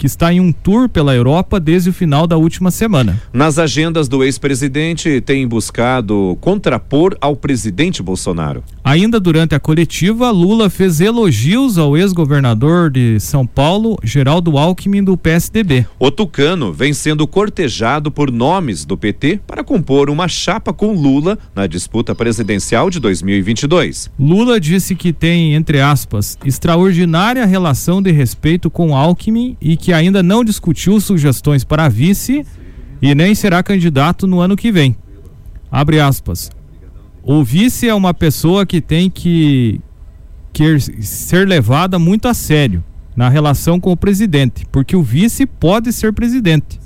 que 0.00 0.06
está 0.06 0.32
em 0.32 0.40
um 0.40 0.50
tour 0.50 0.88
pela 0.88 1.14
Europa 1.14 1.60
desde 1.60 1.90
o 1.90 1.92
final 1.92 2.26
da 2.26 2.34
última 2.34 2.70
semana. 2.70 3.20
Nas 3.34 3.58
agendas 3.58 4.08
do 4.08 4.24
ex-presidente, 4.24 5.20
tem 5.20 5.46
buscado 5.46 6.38
contrapor 6.40 7.18
ao 7.20 7.36
presidente 7.36 8.02
Bolsonaro. 8.02 8.64
Ainda 8.82 9.20
durante 9.20 9.54
a 9.54 9.60
coletiva, 9.60 10.30
Lula 10.30 10.70
fez 10.70 11.02
elogios 11.02 11.76
ao 11.76 11.98
ex-governador 11.98 12.90
de 12.90 13.20
São 13.20 13.46
Paulo, 13.46 13.98
Geraldo 14.02 14.56
Alckmin, 14.56 15.04
do 15.04 15.18
PSDB. 15.18 15.84
O 15.98 16.10
tucano 16.10 16.72
vem 16.72 16.94
sendo 16.94 17.26
cortejado 17.26 18.10
por 18.10 18.32
nomes 18.32 18.86
do 18.86 18.96
PT 18.96 19.40
para 19.46 19.62
compor 19.62 20.08
uma 20.08 20.28
chapa 20.28 20.72
com 20.72 20.94
Lula 20.94 21.38
na 21.54 21.66
disputa 21.66 22.14
presidencial 22.14 22.88
de 22.88 22.98
2022. 22.98 24.10
Lula 24.18 24.58
disse 24.58 24.94
que 24.94 25.12
tem, 25.12 25.52
entre 25.52 25.78
aspas, 25.78 26.38
extraordinária 26.42 27.44
relação 27.44 28.00
de 28.00 28.10
respeito 28.10 28.70
com 28.70 28.96
Alckmin 28.96 29.58
e 29.60 29.76
que 29.76 29.89
que 29.90 29.94
ainda 29.94 30.22
não 30.22 30.44
discutiu 30.44 31.00
sugestões 31.00 31.64
para 31.64 31.88
vice 31.88 32.46
e 33.02 33.12
nem 33.12 33.34
será 33.34 33.60
candidato 33.60 34.24
no 34.24 34.38
ano 34.38 34.56
que 34.56 34.70
vem. 34.70 34.94
Abre 35.68 35.98
aspas. 35.98 36.48
O 37.24 37.42
vice 37.42 37.88
é 37.88 37.94
uma 37.94 38.14
pessoa 38.14 38.64
que 38.64 38.80
tem 38.80 39.10
que, 39.10 39.80
que 40.52 40.78
ser 41.02 41.44
levada 41.44 41.98
muito 41.98 42.28
a 42.28 42.34
sério 42.34 42.84
na 43.16 43.28
relação 43.28 43.80
com 43.80 43.90
o 43.90 43.96
presidente, 43.96 44.64
porque 44.70 44.94
o 44.94 45.02
vice 45.02 45.44
pode 45.44 45.92
ser 45.92 46.12
presidente. 46.12 46.78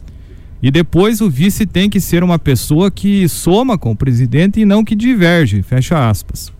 E 0.63 0.71
depois 0.71 1.21
o 1.21 1.29
vice 1.29 1.67
tem 1.67 1.91
que 1.91 2.01
ser 2.01 2.25
uma 2.25 2.39
pessoa 2.39 2.91
que 2.91 3.29
soma 3.29 3.77
com 3.77 3.91
o 3.91 3.97
presidente 3.97 4.61
e 4.61 4.65
não 4.65 4.83
que 4.83 4.97
diverge, 4.97 5.61
fecha 5.61 6.09
aspas. 6.09 6.51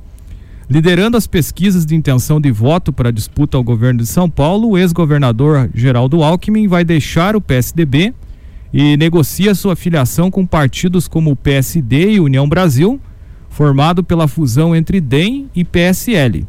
Liderando 0.69 1.17
as 1.17 1.27
pesquisas 1.27 1.85
de 1.85 1.95
intenção 1.95 2.41
de 2.41 2.51
voto 2.51 2.93
para 2.93 3.13
disputa 3.13 3.57
ao 3.57 3.63
governo 3.63 4.01
de 4.01 4.07
São 4.07 4.31
Paulo, 4.31 4.71
o 4.71 4.79
ex-governador 4.79 5.69
Geraldo 5.75 6.23
Alckmin 6.23 6.67
vai 6.67 6.85
deixar 6.85 7.37
o 7.37 7.41
PSDB 7.41 8.15
e 8.73 8.97
negocia 8.97 9.55
sua 9.55 9.77
filiação 9.77 10.31
com 10.31 10.47
partidos 10.47 11.07
como 11.07 11.31
o 11.31 11.37
PSD 11.37 12.13
e 12.13 12.21
União 12.21 12.49
Brasil, 12.49 12.99
formado 13.51 14.03
pela 14.03 14.27
fusão 14.27 14.75
entre 14.75 15.01
DEM 15.01 15.51
e 15.55 15.65
PSL. 15.65 16.47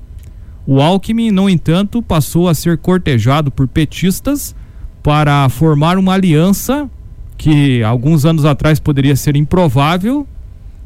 O 0.65 0.81
Alckmin, 0.81 1.29
no 1.29 1.49
entanto, 1.49 2.01
passou 2.01 2.47
a 2.47 2.55
ser 2.55 2.77
cortejado 2.77 3.51
por 3.51 3.67
petistas 3.67 4.55
para 5.03 5.47
formar 5.49 5.97
uma 5.97 6.13
aliança 6.13 6.89
que 7.37 7.83
alguns 7.83 8.25
anos 8.25 8.45
atrás 8.45 8.79
poderia 8.79 9.15
ser 9.15 9.35
improvável 9.35 10.25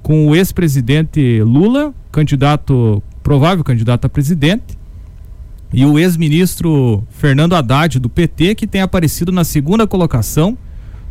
com 0.02 0.28
o 0.28 0.36
ex-presidente 0.36 1.42
Lula, 1.44 1.94
candidato 2.12 3.02
provável 3.24 3.64
candidato 3.64 4.06
a 4.06 4.10
presidente, 4.10 4.78
e 5.72 5.86
o 5.86 6.00
ex-ministro 6.00 7.04
Fernando 7.10 7.56
Haddad, 7.56 8.00
do 8.00 8.10
PT, 8.10 8.56
que 8.56 8.66
tem 8.66 8.82
aparecido 8.82 9.32
na 9.32 9.44
segunda 9.44 9.86
colocação 9.86 10.58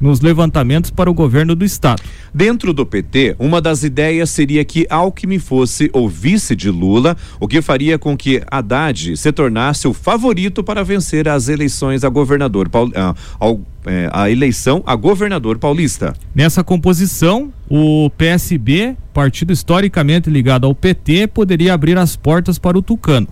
nos 0.00 0.20
levantamentos 0.20 0.90
para 0.90 1.10
o 1.10 1.14
governo 1.14 1.54
do 1.54 1.64
estado. 1.64 2.02
Dentro 2.32 2.72
do 2.72 2.86
PT, 2.86 3.36
uma 3.38 3.60
das 3.60 3.82
ideias 3.82 4.30
seria 4.30 4.64
que 4.64 4.86
Alckmin 4.88 5.38
fosse 5.38 5.90
o 5.92 6.08
vice 6.08 6.54
de 6.54 6.70
Lula, 6.70 7.16
o 7.40 7.48
que 7.48 7.60
faria 7.62 7.98
com 7.98 8.16
que 8.16 8.42
Haddad 8.50 9.16
se 9.16 9.32
tornasse 9.32 9.88
o 9.88 9.94
favorito 9.94 10.62
para 10.62 10.84
vencer 10.84 11.28
as 11.28 11.48
eleições 11.48 12.04
a 12.04 12.08
governador 12.08 12.70
ah, 12.94 13.14
ao, 13.38 13.60
é, 13.86 14.08
a 14.12 14.30
eleição 14.30 14.82
a 14.86 14.94
governador 14.94 15.58
paulista. 15.58 16.14
Nessa 16.34 16.62
composição, 16.62 17.52
o 17.68 18.10
PSB, 18.16 18.96
partido 19.12 19.52
historicamente 19.52 20.30
ligado 20.30 20.66
ao 20.66 20.74
PT, 20.74 21.28
poderia 21.28 21.74
abrir 21.74 21.98
as 21.98 22.16
portas 22.16 22.58
para 22.58 22.78
o 22.78 22.82
Tucano. 22.82 23.28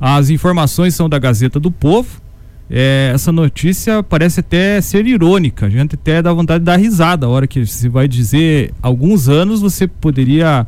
As 0.00 0.30
informações 0.30 0.94
são 0.94 1.08
da 1.08 1.18
Gazeta 1.18 1.60
do 1.60 1.70
Povo. 1.70 2.20
É, 2.70 3.10
essa 3.14 3.30
notícia 3.30 4.02
parece 4.02 4.40
até 4.40 4.80
ser 4.80 5.06
irônica. 5.06 5.66
A 5.66 5.70
gente 5.70 5.94
até 5.94 6.22
dá 6.22 6.32
vontade 6.32 6.60
de 6.60 6.66
dar 6.66 6.76
risada 6.76 7.26
a 7.26 7.28
hora 7.28 7.46
que 7.46 7.66
se 7.66 7.88
vai 7.88 8.08
dizer 8.08 8.72
alguns 8.80 9.28
anos 9.28 9.60
você 9.60 9.86
poderia 9.86 10.66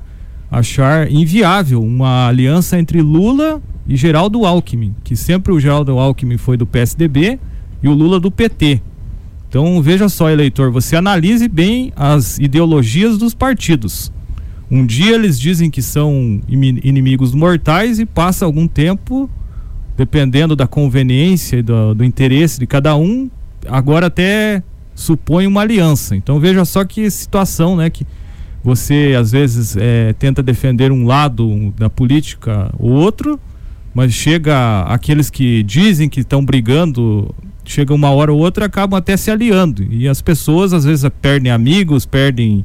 achar 0.51 1.11
inviável 1.11 1.83
uma 1.83 2.29
aliança 2.29 2.79
entre 2.79 3.01
Lula 3.01 3.61
e 3.89 3.97
Geraldo 3.97 4.45
Alckmin, 4.45 4.95
que 5.03 5.17
sempre 5.17 5.53
o 5.53 5.59
Geraldo 5.59 5.99
Alckmin 5.99 6.39
foi 6.39 6.57
do 6.57 6.67
PSDB 6.67 7.39
e 7.83 7.89
o 7.89 7.93
Lula 7.93 8.21
do 8.21 8.31
PT. 8.31 8.81
Então 9.49 9.81
veja 9.81 10.09
só, 10.09 10.31
eleitor, 10.31 10.71
você 10.71 10.97
analise 10.97 11.49
bem 11.49 11.93
as 11.97 12.39
ideologias 12.39 13.19
dos 13.19 13.35
partidos. 13.35 14.13
Um 14.71 14.85
dia 14.85 15.15
eles 15.15 15.39
dizem 15.39 15.71
que 15.71 15.83
são 15.83 16.41
inimigos 16.49 17.35
mortais 17.35 17.99
e 17.99 18.07
passa 18.07 18.45
algum 18.45 18.67
tempo, 18.67 19.31
dependendo 19.97 20.57
da 20.57 20.67
conveniência 20.67 21.59
e 21.59 21.63
do, 21.63 21.95
do 21.95 22.05
interesse 22.05 22.59
de 22.59 22.67
cada 22.67 22.97
um, 22.97 23.31
agora 23.69 24.07
até 24.07 24.63
supõe 24.95 25.47
uma 25.47 25.61
aliança. 25.61 26.17
Então 26.17 26.39
veja 26.39 26.65
só 26.65 26.85
que 26.85 27.11
situação, 27.11 27.77
né? 27.77 27.91
Que 27.91 28.07
você 28.63 29.15
às 29.19 29.33
vezes 29.33 29.77
é, 29.77 30.13
tenta 30.15 30.43
defender 30.43 30.91
um 30.91 31.07
lado 31.07 31.73
da 31.77 31.91
política 31.91 32.73
ou 32.79 32.91
outro, 32.91 33.39
mas 33.95 34.13
chega 34.13 34.83
aqueles 34.83 35.31
que 35.31 35.63
dizem 35.63 36.09
que 36.09 36.21
estão 36.21 36.45
brigando 36.45 37.33
chega 37.67 37.95
uma 37.95 38.11
hora 38.11 38.33
ou 38.33 38.39
outra 38.39 38.67
acabam 38.67 38.99
até 38.99 39.17
se 39.17 39.31
aliando 39.31 39.87
e 39.91 40.07
as 40.07 40.21
pessoas 40.21 40.75
às 40.75 40.85
vezes 40.85 41.09
perdem 41.23 41.51
amigos, 41.51 42.05
perdem 42.05 42.65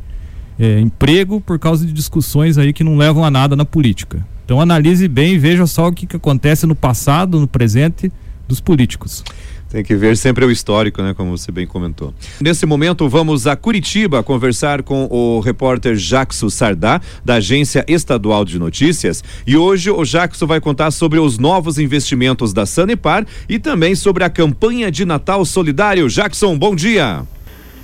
é, 0.59 0.79
emprego 0.79 1.39
por 1.39 1.57
causa 1.57 1.85
de 1.85 1.93
discussões 1.93 2.57
aí 2.57 2.73
que 2.73 2.83
não 2.83 2.97
levam 2.97 3.23
a 3.23 3.31
nada 3.31 3.55
na 3.55 3.65
política. 3.65 4.25
Então 4.43 4.59
analise 4.59 5.07
bem 5.07 5.35
e 5.35 5.37
veja 5.37 5.65
só 5.65 5.87
o 5.87 5.93
que, 5.93 6.05
que 6.05 6.15
acontece 6.15 6.65
no 6.65 6.75
passado, 6.75 7.39
no 7.39 7.47
presente 7.47 8.11
dos 8.47 8.59
políticos. 8.59 9.23
Tem 9.69 9.83
que 9.83 9.95
ver 9.95 10.17
sempre 10.17 10.43
o 10.43 10.49
histórico, 10.49 10.99
né? 11.03 11.13
Como 11.13 11.37
você 11.37 11.51
bem 11.51 11.67
comentou. 11.67 12.11
Nesse 12.41 12.65
momento, 12.65 13.07
vamos 13.07 13.45
a 13.45 13.55
Curitiba 13.55 14.23
conversar 14.23 14.81
com 14.81 15.07
o 15.11 15.39
repórter 15.39 15.95
Jackson 15.95 16.49
Sardá, 16.49 16.99
da 17.23 17.35
Agência 17.35 17.85
Estadual 17.87 18.43
de 18.43 18.57
Notícias. 18.57 19.23
E 19.45 19.55
hoje 19.55 19.91
o 19.91 20.03
Jackson 20.03 20.47
vai 20.47 20.59
contar 20.59 20.89
sobre 20.89 21.19
os 21.19 21.37
novos 21.37 21.77
investimentos 21.77 22.51
da 22.51 22.65
Sanepar 22.65 23.27
e 23.47 23.59
também 23.59 23.93
sobre 23.93 24.23
a 24.23 24.29
campanha 24.29 24.91
de 24.91 25.05
Natal 25.05 25.45
Solidário. 25.45 26.09
Jackson, 26.09 26.57
bom 26.57 26.75
dia. 26.75 27.23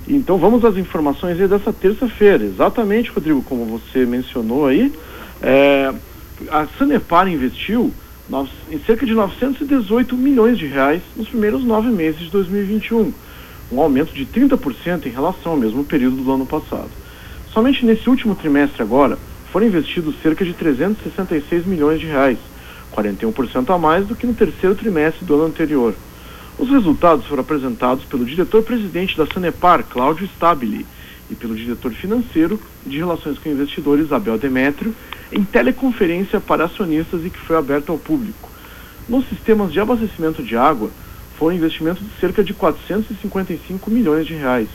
Então 0.08 0.38
vamos 0.38 0.64
às 0.64 0.76
informações 0.76 1.40
aí 1.40 1.48
dessa 1.48 1.72
terça-feira. 1.72 2.44
Exatamente, 2.44 3.10
Rodrigo, 3.10 3.42
como 3.42 3.64
você 3.64 4.06
mencionou 4.06 4.66
aí, 4.66 4.92
É, 5.42 5.92
a 6.50 6.66
Sanepar 6.78 7.28
investiu 7.28 7.92
em 8.70 8.78
cerca 8.80 9.06
de 9.06 9.14
918 9.14 10.16
milhões 10.16 10.58
de 10.58 10.66
reais 10.66 11.02
nos 11.14 11.28
primeiros 11.28 11.62
nove 11.62 11.88
meses 11.90 12.20
de 12.20 12.30
2021, 12.30 13.12
um 13.70 13.80
aumento 13.80 14.12
de 14.12 14.24
30% 14.26 15.06
em 15.06 15.10
relação 15.10 15.52
ao 15.52 15.58
mesmo 15.58 15.84
período 15.84 16.16
do 16.16 16.32
ano 16.32 16.46
passado. 16.46 16.90
Somente 17.52 17.84
nesse 17.84 18.08
último 18.08 18.34
trimestre 18.34 18.82
agora 18.82 19.18
foram 19.52 19.66
investidos 19.66 20.14
cerca 20.22 20.44
de 20.44 20.54
366 20.54 21.66
milhões 21.66 22.00
de 22.00 22.06
reais, 22.06 22.38
41% 22.94 23.74
a 23.74 23.78
mais 23.78 24.06
do 24.06 24.16
que 24.16 24.26
no 24.26 24.34
terceiro 24.34 24.74
trimestre 24.74 25.24
do 25.24 25.34
ano 25.34 25.44
anterior. 25.44 25.94
Os 26.58 26.70
resultados 26.70 27.26
foram 27.26 27.42
apresentados 27.42 28.04
pelo 28.06 28.24
diretor-presidente 28.24 29.16
da 29.16 29.26
Sanepar, 29.26 29.84
Cláudio 29.84 30.24
Stabile, 30.24 30.86
e 31.30 31.34
pelo 31.34 31.54
diretor 31.54 31.92
financeiro 31.92 32.58
de 32.86 32.96
Relações 32.98 33.38
com 33.38 33.50
Investidores, 33.50 34.10
Abel 34.10 34.38
Demétrio, 34.38 34.94
em 35.30 35.44
teleconferência 35.44 36.40
para 36.40 36.64
acionistas 36.64 37.24
e 37.24 37.30
que 37.30 37.38
foi 37.38 37.56
aberta 37.56 37.92
ao 37.92 37.98
público. 37.98 38.48
Nos 39.08 39.28
sistemas 39.28 39.72
de 39.72 39.80
abastecimento 39.80 40.42
de 40.42 40.56
água, 40.56 40.90
foram 41.38 41.56
investimentos 41.56 42.02
de 42.02 42.10
cerca 42.18 42.42
de 42.42 42.54
455 42.54 43.90
milhões 43.90 44.26
de 44.26 44.34
reais. 44.34 44.68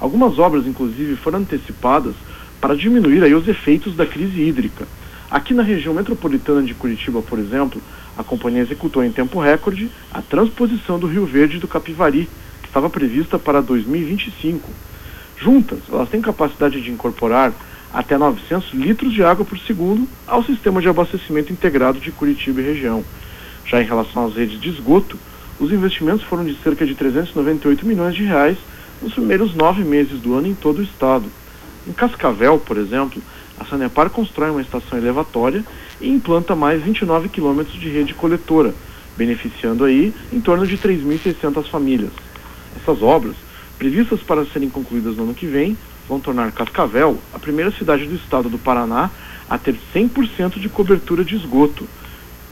Algumas 0.00 0.38
obras, 0.38 0.66
inclusive, 0.66 1.14
foram 1.14 1.40
antecipadas 1.40 2.14
para 2.60 2.76
diminuir 2.76 3.22
aí 3.22 3.34
os 3.34 3.46
efeitos 3.46 3.94
da 3.94 4.04
crise 4.04 4.40
hídrica. 4.40 4.86
Aqui 5.30 5.54
na 5.54 5.62
região 5.62 5.94
metropolitana 5.94 6.60
de 6.60 6.74
Curitiba, 6.74 7.22
por 7.22 7.38
exemplo, 7.38 7.80
a 8.18 8.24
companhia 8.24 8.62
executou 8.62 9.04
em 9.04 9.12
tempo 9.12 9.38
recorde 9.38 9.88
a 10.12 10.20
transposição 10.20 10.98
do 10.98 11.06
Rio 11.06 11.24
Verde 11.24 11.60
do 11.60 11.68
Capivari, 11.68 12.28
que 12.60 12.66
estava 12.66 12.90
prevista 12.90 13.38
para 13.38 13.62
2025. 13.62 14.68
Juntas, 15.38 15.78
elas 15.88 16.08
têm 16.08 16.20
capacidade 16.20 16.80
de 16.80 16.90
incorporar 16.90 17.52
até 17.94 18.18
900 18.18 18.72
litros 18.74 19.12
de 19.12 19.22
água 19.22 19.44
por 19.44 19.56
segundo 19.60 20.08
ao 20.26 20.42
sistema 20.42 20.82
de 20.82 20.88
abastecimento 20.88 21.52
integrado 21.52 22.00
de 22.00 22.10
Curitiba 22.10 22.60
e 22.60 22.64
região. 22.64 23.04
Já 23.64 23.80
em 23.80 23.86
relação 23.86 24.26
às 24.26 24.34
redes 24.34 24.60
de 24.60 24.68
esgoto, 24.68 25.16
os 25.60 25.70
investimentos 25.70 26.24
foram 26.24 26.44
de 26.44 26.56
cerca 26.56 26.84
de 26.84 26.96
398 26.96 27.86
milhões 27.86 28.16
de 28.16 28.24
reais 28.24 28.58
nos 29.00 29.14
primeiros 29.14 29.54
nove 29.54 29.84
meses 29.84 30.20
do 30.20 30.34
ano 30.34 30.48
em 30.48 30.54
todo 30.54 30.78
o 30.78 30.82
estado. 30.82 31.26
Em 31.86 31.92
Cascavel, 31.92 32.58
por 32.58 32.76
exemplo, 32.76 33.22
a 33.60 33.64
Sanepar 33.66 34.08
constrói 34.08 34.50
uma 34.50 34.62
estação 34.62 34.98
elevatória 34.98 35.62
e 36.00 36.08
implanta 36.08 36.56
mais 36.56 36.82
29 36.82 37.28
quilômetros 37.28 37.78
de 37.78 37.90
rede 37.90 38.14
coletora, 38.14 38.74
beneficiando 39.18 39.84
aí 39.84 40.14
em 40.32 40.40
torno 40.40 40.66
de 40.66 40.78
3.600 40.78 41.68
famílias. 41.68 42.10
Essas 42.74 43.02
obras, 43.02 43.36
previstas 43.78 44.20
para 44.20 44.46
serem 44.46 44.70
concluídas 44.70 45.16
no 45.16 45.24
ano 45.24 45.34
que 45.34 45.46
vem, 45.46 45.76
vão 46.08 46.18
tornar 46.18 46.50
Cascavel 46.52 47.18
a 47.34 47.38
primeira 47.38 47.70
cidade 47.70 48.06
do 48.06 48.14
estado 48.14 48.48
do 48.48 48.58
Paraná 48.58 49.10
a 49.48 49.58
ter 49.58 49.76
100% 49.94 50.58
de 50.58 50.68
cobertura 50.70 51.22
de 51.22 51.36
esgoto. 51.36 51.86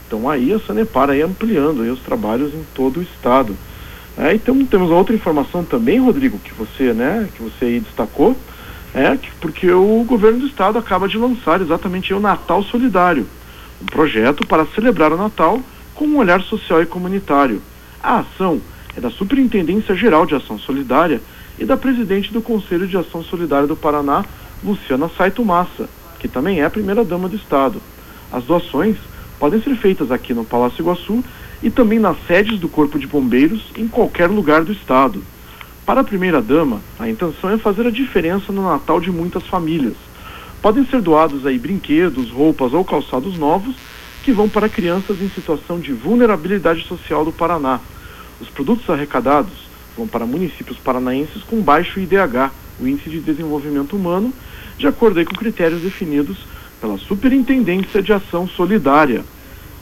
Então 0.05 0.29
aí 0.29 0.53
a 0.53 0.59
Sanepar 0.59 1.09
aí 1.09 1.23
ampliando 1.23 1.81
aí 1.81 1.89
os 1.89 2.01
trabalhos 2.01 2.53
em 2.53 2.63
todo 2.75 2.99
o 2.99 3.03
estado. 3.03 3.55
É, 4.15 4.33
então 4.33 4.63
temos 4.65 4.91
outra 4.91 5.15
informação 5.15 5.63
também, 5.63 5.99
Rodrigo, 5.99 6.37
que 6.39 6.53
você, 6.53 6.93
né, 6.93 7.27
que 7.35 7.41
você 7.41 7.65
aí 7.65 7.79
destacou, 7.79 8.35
é 8.93 9.15
que 9.17 9.29
porque 9.39 9.71
o 9.71 10.03
governo 10.03 10.39
do 10.39 10.47
estado 10.47 10.77
acaba 10.77 11.07
de 11.07 11.17
lançar 11.17 11.61
exatamente 11.61 12.13
o 12.13 12.19
Natal 12.19 12.63
Solidário, 12.63 13.27
um 13.81 13.85
projeto 13.85 14.45
para 14.45 14.65
celebrar 14.65 15.13
o 15.13 15.17
Natal 15.17 15.61
com 15.93 16.05
um 16.05 16.17
olhar 16.17 16.41
social 16.41 16.81
e 16.81 16.85
comunitário. 16.85 17.61
A 18.01 18.19
ação 18.19 18.61
é 18.95 19.01
da 19.01 19.09
Superintendência 19.09 19.95
Geral 19.95 20.25
de 20.25 20.35
Ação 20.35 20.57
Solidária 20.57 21.21
e 21.57 21.65
da 21.65 21.77
presidente 21.77 22.31
do 22.31 22.41
Conselho 22.41 22.87
de 22.87 22.97
Ação 22.97 23.23
Solidária 23.23 23.67
do 23.67 23.75
Paraná, 23.75 24.25
Luciana 24.63 25.09
Saito 25.17 25.43
Massa, 25.43 25.89
que 26.19 26.27
também 26.27 26.61
é 26.61 26.65
a 26.65 26.69
primeira-dama 26.69 27.29
do 27.29 27.35
Estado. 27.35 27.81
As 28.31 28.43
doações 28.43 28.95
podem 29.39 29.61
ser 29.61 29.75
feitas 29.75 30.11
aqui 30.11 30.33
no 30.33 30.45
Palácio 30.45 30.81
Iguaçu 30.81 31.23
e 31.61 31.69
também 31.69 31.99
nas 31.99 32.17
sedes 32.27 32.59
do 32.59 32.69
Corpo 32.69 32.97
de 32.97 33.07
Bombeiros 33.07 33.65
em 33.77 33.87
qualquer 33.87 34.27
lugar 34.27 34.63
do 34.63 34.71
Estado. 34.71 35.21
Para 35.89 36.01
a 36.01 36.03
primeira-dama, 36.03 36.81
a 36.99 37.09
intenção 37.09 37.49
é 37.49 37.57
fazer 37.57 37.87
a 37.87 37.89
diferença 37.89 38.53
no 38.53 38.61
Natal 38.61 39.01
de 39.01 39.11
muitas 39.11 39.41
famílias. 39.47 39.95
Podem 40.61 40.85
ser 40.85 41.01
doados 41.01 41.47
aí 41.47 41.57
brinquedos, 41.57 42.29
roupas 42.29 42.73
ou 42.73 42.85
calçados 42.85 43.39
novos 43.39 43.75
que 44.21 44.31
vão 44.31 44.47
para 44.47 44.69
crianças 44.69 45.19
em 45.19 45.27
situação 45.29 45.79
de 45.79 45.91
vulnerabilidade 45.91 46.85
social 46.85 47.25
do 47.25 47.31
Paraná. 47.31 47.79
Os 48.39 48.47
produtos 48.49 48.87
arrecadados 48.87 49.51
vão 49.97 50.07
para 50.07 50.27
municípios 50.27 50.77
paranaenses 50.77 51.41
com 51.41 51.59
baixo 51.59 51.99
IDH, 51.99 52.51
o 52.79 52.87
Índice 52.87 53.09
de 53.09 53.19
Desenvolvimento 53.19 53.95
Humano, 53.95 54.31
de 54.77 54.85
acordo 54.85 55.25
com 55.25 55.33
critérios 55.33 55.81
definidos 55.81 56.37
pela 56.79 56.99
Superintendência 56.99 57.99
de 58.03 58.13
Ação 58.13 58.47
Solidária. 58.47 59.23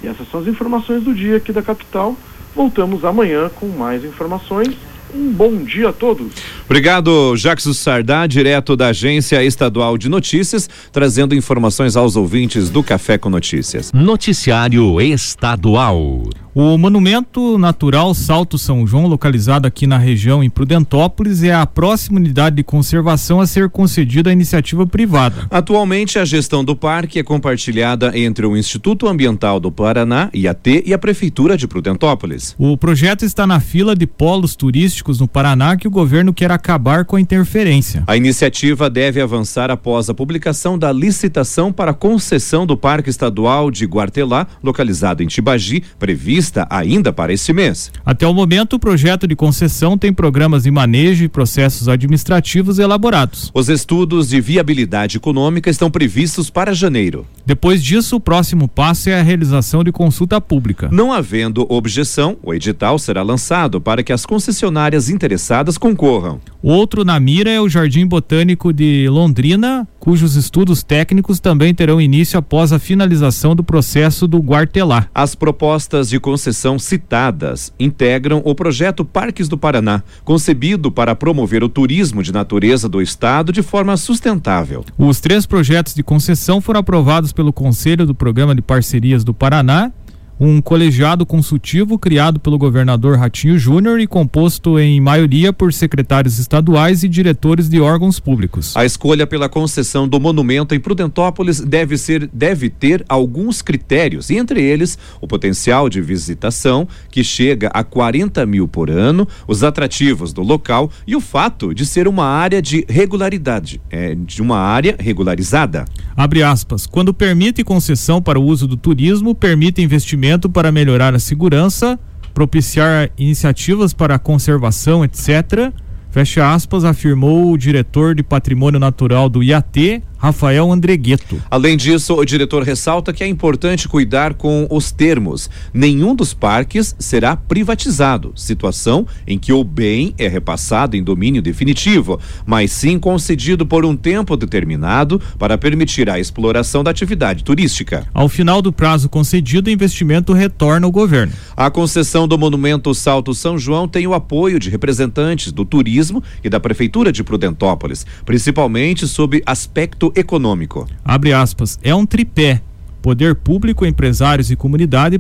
E 0.02 0.08
essas 0.08 0.32
são 0.32 0.39
as 0.39 0.48
informações 0.48 1.04
do 1.04 1.13
dia 1.13 1.36
aqui 1.36 1.52
da 1.52 1.62
capital. 1.62 2.15
Voltamos 2.56 3.04
amanhã 3.04 3.50
com 3.50 3.67
mais 3.67 4.06
informações. 4.06 4.74
Um 5.13 5.32
bom 5.32 5.63
dia 5.63 5.89
a 5.89 5.93
todos. 5.93 6.28
Obrigado, 6.65 7.36
Jackson 7.36 7.74
Sardá, 7.74 8.28
direto 8.28 8.76
da 8.76 8.88
Agência 8.88 9.43
Estadual 9.43 9.98
de 9.98 10.10
Notícias, 10.10 10.70
trazendo 10.91 11.36
informações 11.36 11.96
aos 11.96 12.15
ouvintes 12.15 12.70
do 12.70 12.84
Café 12.84 13.17
com 13.17 13.30
Notícias. 13.30 13.91
Noticiário 13.93 15.00
Estadual. 15.02 16.24
O 16.60 16.76
Monumento 16.76 17.56
Natural 17.60 18.12
Salto 18.15 18.58
São 18.58 18.88
João, 18.88 19.06
localizado 19.06 19.67
aqui 19.67 19.86
na 19.86 20.00
região 20.00 20.43
em 20.43 20.50
Prudentópolis, 20.50 21.43
é 21.43 21.54
a 21.54 21.67
próxima 21.67 22.17
unidade 22.17 22.56
de 22.56 22.63
conservação 22.63 23.39
a 23.39 23.46
ser 23.46 23.70
concedida 23.70 24.32
à 24.32 24.34
iniciativa 24.34 24.88
privada. 24.88 25.46
Atualmente, 25.52 26.17
a 26.17 26.26
gestão 26.26 26.65
do 26.65 26.76
parque 26.76 27.20
é 27.20 27.24
compartilhada 27.24 28.17
entre 28.17 28.43
o 28.43 28.58
Instituto 28.58 29.08
Ambiental 29.08 29.60
do 29.60 29.72
Paraná, 29.72 30.32
IAT, 30.34 30.82
e 30.84 30.96
a 30.96 30.98
Prefeitura 30.98 31.56
de 31.56 31.67
Prudentópolis. 31.67 32.56
O 32.58 32.76
projeto 32.76 33.24
está 33.24 33.46
na 33.46 33.60
fila 33.60 33.96
de 33.96 34.08
polos 34.08 34.56
turísticos 34.56 35.20
no 35.20 35.28
Paraná 35.28 35.78
que 35.78 35.88
o 35.88 35.91
governo 35.91 36.34
quer 36.34 36.52
acabar 36.52 37.06
com 37.06 37.17
a 37.17 37.22
interferência. 37.22 38.04
A 38.08 38.17
iniciativa 38.17 38.89
deve 38.89 39.22
avançar 39.22 39.70
após 39.70 40.10
a 40.10 40.13
publicação 40.15 40.76
da 40.76 40.91
licitação 40.91 41.72
para 41.72 41.93
concessão 41.93 42.65
do 42.65 42.76
Parque 42.76 43.12
Estadual 43.12 43.70
de 43.70 43.86
Guartelá, 43.86 44.48
localizado 44.63 45.22
em 45.22 45.28
Tibagi, 45.28 45.84
prevista 46.00 46.47
prevista 46.48 46.68
ainda 46.70 47.12
para 47.12 47.34
este 47.34 47.52
mês. 47.52 47.92
Até 48.06 48.26
o 48.26 48.34
momento, 48.34 48.74
o 48.74 48.80
projeto 48.80 49.28
de 49.28 49.36
concessão 49.36 49.98
tem 49.98 50.14
programas 50.14 50.64
de 50.64 50.72
manejo 50.72 51.24
e 51.24 51.28
processos 51.28 51.88
administrativos 51.88 52.80
elaborados. 52.80 53.52
Os 53.54 53.70
estudos 53.70 54.30
de 54.30 54.40
viabilidade 54.40 55.18
econômica 55.18 55.70
estão 55.70 55.92
previstos 55.92 56.50
para 56.50 56.74
janeiro. 56.74 57.26
Depois 57.46 57.84
disso, 57.84 58.16
o 58.16 58.20
próximo 58.20 58.68
passo 58.68 59.10
é 59.10 59.20
a 59.20 59.24
realização 59.24 59.84
de 59.84 59.92
consulta 59.92 60.40
pública. 60.40 60.90
Não 60.92 61.12
havendo 61.12 61.66
objeção, 61.70 62.38
o 62.44 62.54
edital 62.54 62.98
será 63.00 63.22
lançado 63.22 63.80
para 63.82 64.04
que 64.04 64.14
as 64.14 64.26
concessionárias 64.26 65.10
interessadas 65.10 65.78
concorram. 65.78 66.40
Outro 66.62 67.06
na 67.06 67.20
mira 67.20 67.50
é 67.50 67.62
o 67.62 67.70
Jardim 67.70 68.06
Botânico 68.06 68.74
de 68.74 69.08
Londrina, 69.10 69.88
cujos 70.00 70.36
estudos 70.36 70.84
técnicos 70.84 71.40
também 71.40 71.74
terão 71.74 72.02
início 72.02 72.38
após 72.38 72.74
a 72.74 72.80
finalização 72.80 73.56
do 73.56 73.64
processo 73.64 74.28
do 74.28 74.40
Guartelá. 74.40 75.08
As 75.14 75.36
propostas 75.36 76.10
de 76.10 76.20
concessão 76.28 76.78
citadas 76.78 77.72
integram 77.80 78.42
o 78.44 78.54
projeto 78.54 79.06
Parques 79.06 79.48
do 79.48 79.58
Paraná, 79.58 80.04
concebido 80.26 80.92
para 80.92 81.16
promover 81.16 81.63
o 81.63 81.70
turismo 81.70 82.22
de 82.22 82.34
natureza 82.34 82.90
do 82.90 83.02
estado 83.02 83.54
de 83.54 83.63
forma 83.63 83.96
sustentável. 83.96 84.84
Os 84.98 85.22
três 85.22 85.46
projetos 85.46 85.94
de 85.94 86.04
concessão 86.04 86.60
foram 86.60 86.82
aprovados 86.82 87.32
pelo 87.32 87.54
Conselho 87.54 88.06
do 88.06 88.13
Programa 88.13 88.54
de 88.54 88.62
Parcerias 88.62 89.24
do 89.24 89.34
Paraná 89.34 89.94
um 90.39 90.62
colegiado 90.62 91.26
consultivo 91.26 91.97
criado 91.97 92.39
pelo 92.39 92.58
governador 92.58 93.17
Ratinho 93.17 93.58
Júnior 93.58 94.00
e 94.00 94.06
composto 94.06 94.80
em 94.80 95.02
maioria 95.02 95.52
por 95.52 95.73
secretários 95.73 96.38
estaduais 96.38 97.04
e 97.04 97.10
diretores 97.10 97.67
de 97.67 97.80
órgãos 97.82 98.19
públicos. 98.19 98.76
A 98.78 98.86
escolha 98.86 99.26
pela 99.26 99.50
concessão 99.50 100.08
do 100.08 100.19
monumento 100.19 100.76
em 100.76 100.80
Prudentópolis 100.80 101.60
deve 101.60 101.97
ser 101.97 102.28
deve 102.32 102.69
ter 102.69 103.04
alguns 103.10 103.62
critérios, 103.62 104.30
e 104.30 104.36
entre 104.36 104.62
eles 104.62 104.97
o 105.19 105.28
potencial 105.28 105.89
de 105.89 106.02
visitação, 106.02 106.88
que 107.10 107.23
chega 107.23 107.69
a 107.73 107.84
40 107.84 108.45
mil 108.45 108.67
por 108.67 108.91
ano, 108.91 109.28
os 109.47 109.63
atrativos 109.63 110.34
do 110.34 110.41
local 110.41 110.91
e 111.08 111.15
o 111.15 111.21
fato 111.21 111.73
de 111.73 111.86
ser 111.86 112.08
uma 112.08 112.26
área 112.26 112.62
de 112.62 112.86
regularidade, 112.88 113.82
é, 113.89 114.13
de 114.13 114.41
uma 114.41 114.60
área 114.60 114.95
regularizada. 115.00 115.86
Abre 116.15 116.43
aspas. 116.43 116.86
Quando 116.86 117.13
permite 117.13 117.63
concessão 117.63 118.21
para 118.21 118.39
o 118.39 118.43
uso 118.43 118.67
do 118.67 118.78
turismo, 118.78 119.34
permite 119.34 119.82
investimento 119.82 120.27
investimento 120.28 120.50
para 120.50 120.72
melhorar 120.72 121.16
a 121.16 121.20
segurança, 121.20 121.98
propiciar 122.34 123.10
iniciativas 123.18 123.94
para 123.94 124.16
a 124.16 124.20
conservação, 124.20 125.04
etc. 125.04 125.72
Fecha 126.12 126.54
aspas, 126.54 126.84
afirmou 126.84 127.52
o 127.52 127.58
diretor 127.58 128.13
de 128.13 128.24
patrimônio 128.24 128.80
natural 128.80 129.30
do 129.30 129.42
IAT, 129.42 130.04
Rafael 130.18 130.72
Andregueto. 130.72 131.42
Além 131.50 131.78
disso, 131.78 132.16
o 132.16 132.26
diretor 132.26 132.64
ressalta 132.64 133.14
que 133.14 133.24
é 133.24 133.28
importante 133.28 133.88
cuidar 133.88 134.34
com 134.34 134.68
os 134.70 134.92
termos. 134.92 135.50
Nenhum 135.74 136.16
dos 136.16 136.34
parques 136.34 136.96
será 137.00 137.36
privatizado, 137.36 138.34
situação 138.36 139.06
em 139.26 139.38
que 139.38 139.54
o 139.54 139.64
bem 139.64 140.14
é 140.18 140.28
repassado 140.28 140.96
em 140.96 141.04
domínio 141.04 141.42
definitivo, 141.42 142.20
mas 142.46 142.72
sim 142.72 142.98
concedido 143.00 143.66
por 143.66 143.86
um 143.86 143.96
tempo 143.96 144.36
determinado 144.36 145.22
para 145.38 145.58
permitir 145.58 146.10
a 146.10 146.20
exploração 146.20 146.84
da 146.84 146.92
atividade 146.92 147.44
turística. 147.44 148.08
Ao 148.14 148.28
final 148.28 148.62
do 148.62 148.74
prazo 148.74 149.10
concedido, 149.10 149.70
o 149.70 149.74
investimento 149.74 150.34
retorna 150.34 150.86
ao 150.86 150.92
governo. 150.92 151.34
A 151.56 151.70
concessão 151.70 152.28
do 152.28 152.38
Monumento 152.38 152.94
Salto 152.94 153.34
São 153.34 153.58
João 153.58 153.88
tem 153.88 154.08
o 154.08 154.14
apoio 154.14 154.60
de 154.60 154.70
representantes 154.70 155.52
do 155.52 155.64
turismo 155.64 156.24
e 156.44 156.50
da 156.50 156.60
Prefeitura 156.60 157.12
de 157.12 157.24
Prudentópolis, 157.24 158.06
principalmente 158.26 159.08
sob 159.08 159.42
aspecto 159.46 160.07
econômico. 160.15 160.88
Abre 161.04 161.34
aspas, 161.34 161.80
é 161.84 161.93
um 161.93 162.06
tripé. 162.06 162.62
Poder 163.02 163.36
público, 163.36 163.86
empresários 163.86 164.52
e 164.52 164.56
comunidade 164.56 165.20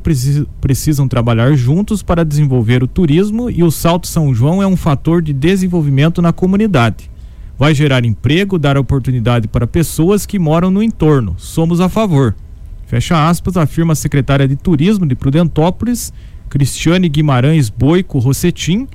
precisam 0.59 1.07
trabalhar 1.07 1.53
juntos 1.55 2.03
para 2.03 2.25
desenvolver 2.25 2.83
o 2.83 2.87
turismo 2.87 3.49
e 3.49 3.63
o 3.63 3.71
Salto 3.71 4.07
São 4.07 4.33
João 4.33 4.61
é 4.61 4.67
um 4.67 4.75
fator 4.75 5.21
de 5.21 5.31
desenvolvimento 5.31 6.21
na 6.21 6.33
comunidade. 6.33 7.09
Vai 7.57 7.73
gerar 7.73 8.03
emprego, 8.03 8.59
dar 8.59 8.77
oportunidade 8.77 9.47
para 9.47 9.65
pessoas 9.65 10.25
que 10.25 10.37
moram 10.37 10.69
no 10.69 10.83
entorno. 10.83 11.35
Somos 11.37 11.79
a 11.79 11.87
favor. 11.87 12.35
Fecha 12.87 13.27
aspas, 13.29 13.57
afirma 13.57 13.93
a 13.93 13.95
secretária 13.95 14.47
de 14.47 14.55
Turismo 14.55 15.05
de 15.05 15.15
Prudentópolis, 15.15 16.11
Cristiane 16.49 17.09
Guimarães 17.09 17.69
Boico 17.69 18.19
Rossetim, 18.19 18.87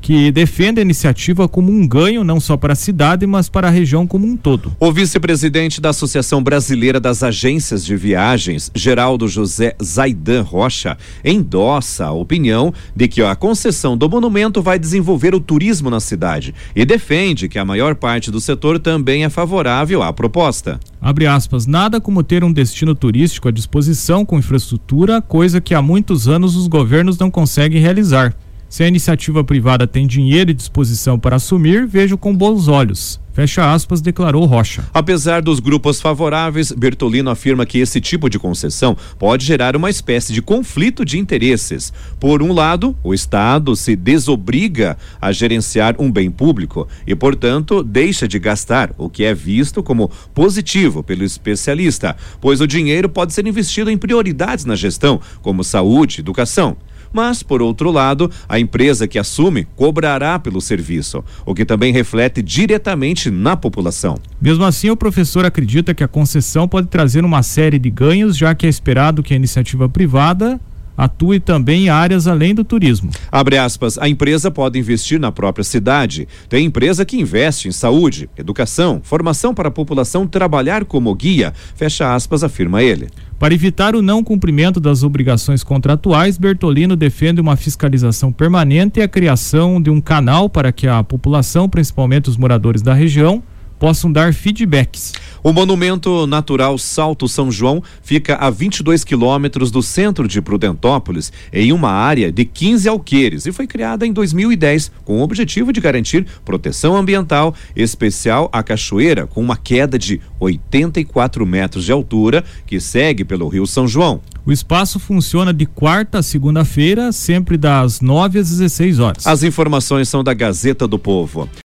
que 0.00 0.30
defende 0.30 0.80
a 0.80 0.82
iniciativa 0.82 1.48
como 1.48 1.70
um 1.72 1.86
ganho 1.86 2.22
não 2.22 2.38
só 2.38 2.56
para 2.56 2.72
a 2.72 2.76
cidade, 2.76 3.26
mas 3.26 3.48
para 3.48 3.68
a 3.68 3.70
região 3.70 4.06
como 4.06 4.26
um 4.26 4.36
todo. 4.36 4.72
O 4.78 4.92
vice-presidente 4.92 5.80
da 5.80 5.90
Associação 5.90 6.42
Brasileira 6.42 7.00
das 7.00 7.22
Agências 7.22 7.84
de 7.84 7.96
Viagens, 7.96 8.70
Geraldo 8.74 9.26
José 9.26 9.74
Zaidan 9.82 10.42
Rocha, 10.42 10.96
endossa 11.24 12.06
a 12.06 12.12
opinião 12.12 12.72
de 12.94 13.08
que 13.08 13.22
a 13.22 13.34
concessão 13.34 13.96
do 13.96 14.08
monumento 14.08 14.62
vai 14.62 14.78
desenvolver 14.78 15.34
o 15.34 15.40
turismo 15.40 15.90
na 15.90 16.00
cidade 16.00 16.54
e 16.74 16.84
defende 16.84 17.48
que 17.48 17.58
a 17.58 17.64
maior 17.64 17.94
parte 17.94 18.30
do 18.30 18.40
setor 18.40 18.78
também 18.78 19.24
é 19.24 19.28
favorável 19.28 20.02
à 20.02 20.12
proposta. 20.12 20.78
Abre 21.00 21.26
aspas, 21.26 21.66
nada 21.66 22.00
como 22.00 22.22
ter 22.22 22.42
um 22.42 22.52
destino 22.52 22.94
turístico 22.94 23.48
à 23.48 23.50
disposição 23.50 24.24
com 24.24 24.38
infraestrutura, 24.38 25.20
coisa 25.20 25.60
que 25.60 25.74
há 25.74 25.82
muitos 25.82 26.26
anos 26.26 26.56
os 26.56 26.66
governos 26.66 27.18
não 27.18 27.30
conseguem 27.30 27.80
realizar. 27.80 28.34
Se 28.76 28.84
a 28.84 28.88
iniciativa 28.88 29.42
privada 29.42 29.86
tem 29.86 30.06
dinheiro 30.06 30.50
e 30.50 30.54
disposição 30.54 31.18
para 31.18 31.36
assumir, 31.36 31.86
vejo 31.86 32.18
com 32.18 32.36
bons 32.36 32.68
olhos. 32.68 33.18
Fecha 33.32 33.72
aspas, 33.72 34.02
declarou 34.02 34.44
Rocha. 34.44 34.84
Apesar 34.92 35.40
dos 35.40 35.60
grupos 35.60 35.98
favoráveis, 35.98 36.72
Bertolino 36.72 37.30
afirma 37.30 37.64
que 37.64 37.78
esse 37.78 38.02
tipo 38.02 38.28
de 38.28 38.38
concessão 38.38 38.94
pode 39.18 39.46
gerar 39.46 39.76
uma 39.76 39.88
espécie 39.88 40.30
de 40.30 40.42
conflito 40.42 41.06
de 41.06 41.18
interesses. 41.18 41.90
Por 42.20 42.42
um 42.42 42.52
lado, 42.52 42.94
o 43.02 43.14
Estado 43.14 43.74
se 43.74 43.96
desobriga 43.96 44.98
a 45.18 45.32
gerenciar 45.32 45.96
um 45.98 46.12
bem 46.12 46.30
público 46.30 46.86
e, 47.06 47.14
portanto, 47.14 47.82
deixa 47.82 48.28
de 48.28 48.38
gastar, 48.38 48.92
o 48.98 49.08
que 49.08 49.24
é 49.24 49.32
visto 49.32 49.82
como 49.82 50.10
positivo 50.34 51.02
pelo 51.02 51.24
especialista, 51.24 52.14
pois 52.42 52.60
o 52.60 52.66
dinheiro 52.66 53.08
pode 53.08 53.32
ser 53.32 53.46
investido 53.46 53.90
em 53.90 53.96
prioridades 53.96 54.66
na 54.66 54.76
gestão, 54.76 55.18
como 55.40 55.64
saúde, 55.64 56.20
educação. 56.20 56.76
Mas, 57.12 57.42
por 57.42 57.62
outro 57.62 57.90
lado, 57.90 58.30
a 58.48 58.58
empresa 58.58 59.08
que 59.08 59.18
assume 59.18 59.66
cobrará 59.76 60.38
pelo 60.38 60.60
serviço, 60.60 61.24
o 61.44 61.54
que 61.54 61.64
também 61.64 61.92
reflete 61.92 62.42
diretamente 62.42 63.30
na 63.30 63.56
população. 63.56 64.18
Mesmo 64.40 64.64
assim, 64.64 64.90
o 64.90 64.96
professor 64.96 65.44
acredita 65.44 65.94
que 65.94 66.04
a 66.04 66.08
concessão 66.08 66.68
pode 66.68 66.88
trazer 66.88 67.24
uma 67.24 67.42
série 67.42 67.78
de 67.78 67.90
ganhos, 67.90 68.36
já 68.36 68.54
que 68.54 68.66
é 68.66 68.68
esperado 68.68 69.22
que 69.22 69.32
a 69.32 69.36
iniciativa 69.36 69.88
privada 69.88 70.60
atue 70.96 71.38
também 71.38 71.84
em 71.84 71.88
áreas 71.88 72.26
além 72.26 72.54
do 72.54 72.64
turismo. 72.64 73.10
Abre 73.30 73.58
aspas, 73.58 73.98
a 73.98 74.08
empresa 74.08 74.50
pode 74.50 74.78
investir 74.78 75.20
na 75.20 75.30
própria 75.30 75.62
cidade. 75.62 76.26
Tem 76.48 76.64
empresa 76.64 77.04
que 77.04 77.20
investe 77.20 77.68
em 77.68 77.72
saúde, 77.72 78.30
educação, 78.36 79.00
formação 79.04 79.52
para 79.52 79.68
a 79.68 79.72
população 79.72 80.26
trabalhar 80.26 80.84
como 80.84 81.14
guia. 81.14 81.52
Fecha 81.74 82.14
aspas, 82.14 82.42
afirma 82.42 82.82
ele. 82.82 83.08
Para 83.38 83.52
evitar 83.52 83.94
o 83.94 84.00
não 84.00 84.24
cumprimento 84.24 84.80
das 84.80 85.02
obrigações 85.02 85.62
contratuais, 85.62 86.38
Bertolino 86.38 86.96
defende 86.96 87.38
uma 87.38 87.54
fiscalização 87.54 88.32
permanente 88.32 88.98
e 88.98 89.02
a 89.02 89.08
criação 89.08 89.80
de 89.80 89.90
um 89.90 90.00
canal 90.00 90.48
para 90.48 90.72
que 90.72 90.88
a 90.88 91.04
população, 91.04 91.68
principalmente 91.68 92.30
os 92.30 92.38
moradores 92.38 92.80
da 92.80 92.94
região, 92.94 93.42
possam 93.78 94.10
dar 94.10 94.32
feedbacks. 94.32 95.12
O 95.42 95.52
Monumento 95.52 96.26
Natural 96.26 96.76
Salto 96.76 97.28
São 97.28 97.52
João 97.52 97.82
fica 98.02 98.34
a 98.34 98.50
22 98.50 99.04
quilômetros 99.04 99.70
do 99.70 99.82
centro 99.82 100.26
de 100.26 100.42
Prudentópolis, 100.42 101.32
em 101.52 101.72
uma 101.72 101.90
área 101.90 102.32
de 102.32 102.44
15 102.44 102.88
alqueires, 102.88 103.46
e 103.46 103.52
foi 103.52 103.66
criada 103.66 104.06
em 104.06 104.12
2010 104.12 104.90
com 105.04 105.18
o 105.18 105.22
objetivo 105.22 105.72
de 105.72 105.80
garantir 105.80 106.26
proteção 106.44 106.96
ambiental 106.96 107.54
especial 107.76 108.48
à 108.52 108.62
cachoeira, 108.62 109.26
com 109.26 109.40
uma 109.40 109.56
queda 109.56 109.98
de 109.98 110.20
84 110.40 111.46
metros 111.46 111.84
de 111.84 111.92
altura 111.92 112.44
que 112.66 112.80
segue 112.80 113.24
pelo 113.24 113.48
Rio 113.48 113.66
São 113.66 113.86
João. 113.86 114.20
O 114.46 114.52
espaço 114.52 115.00
funciona 115.00 115.52
de 115.52 115.66
quarta 115.66 116.18
a 116.18 116.22
segunda-feira, 116.22 117.10
sempre 117.10 117.56
das 117.56 118.00
9 118.00 118.38
às 118.38 118.48
16 118.50 119.00
horas. 119.00 119.26
As 119.26 119.42
informações 119.42 120.08
são 120.08 120.22
da 120.22 120.32
Gazeta 120.32 120.86
do 120.86 121.00
Povo. 121.00 121.48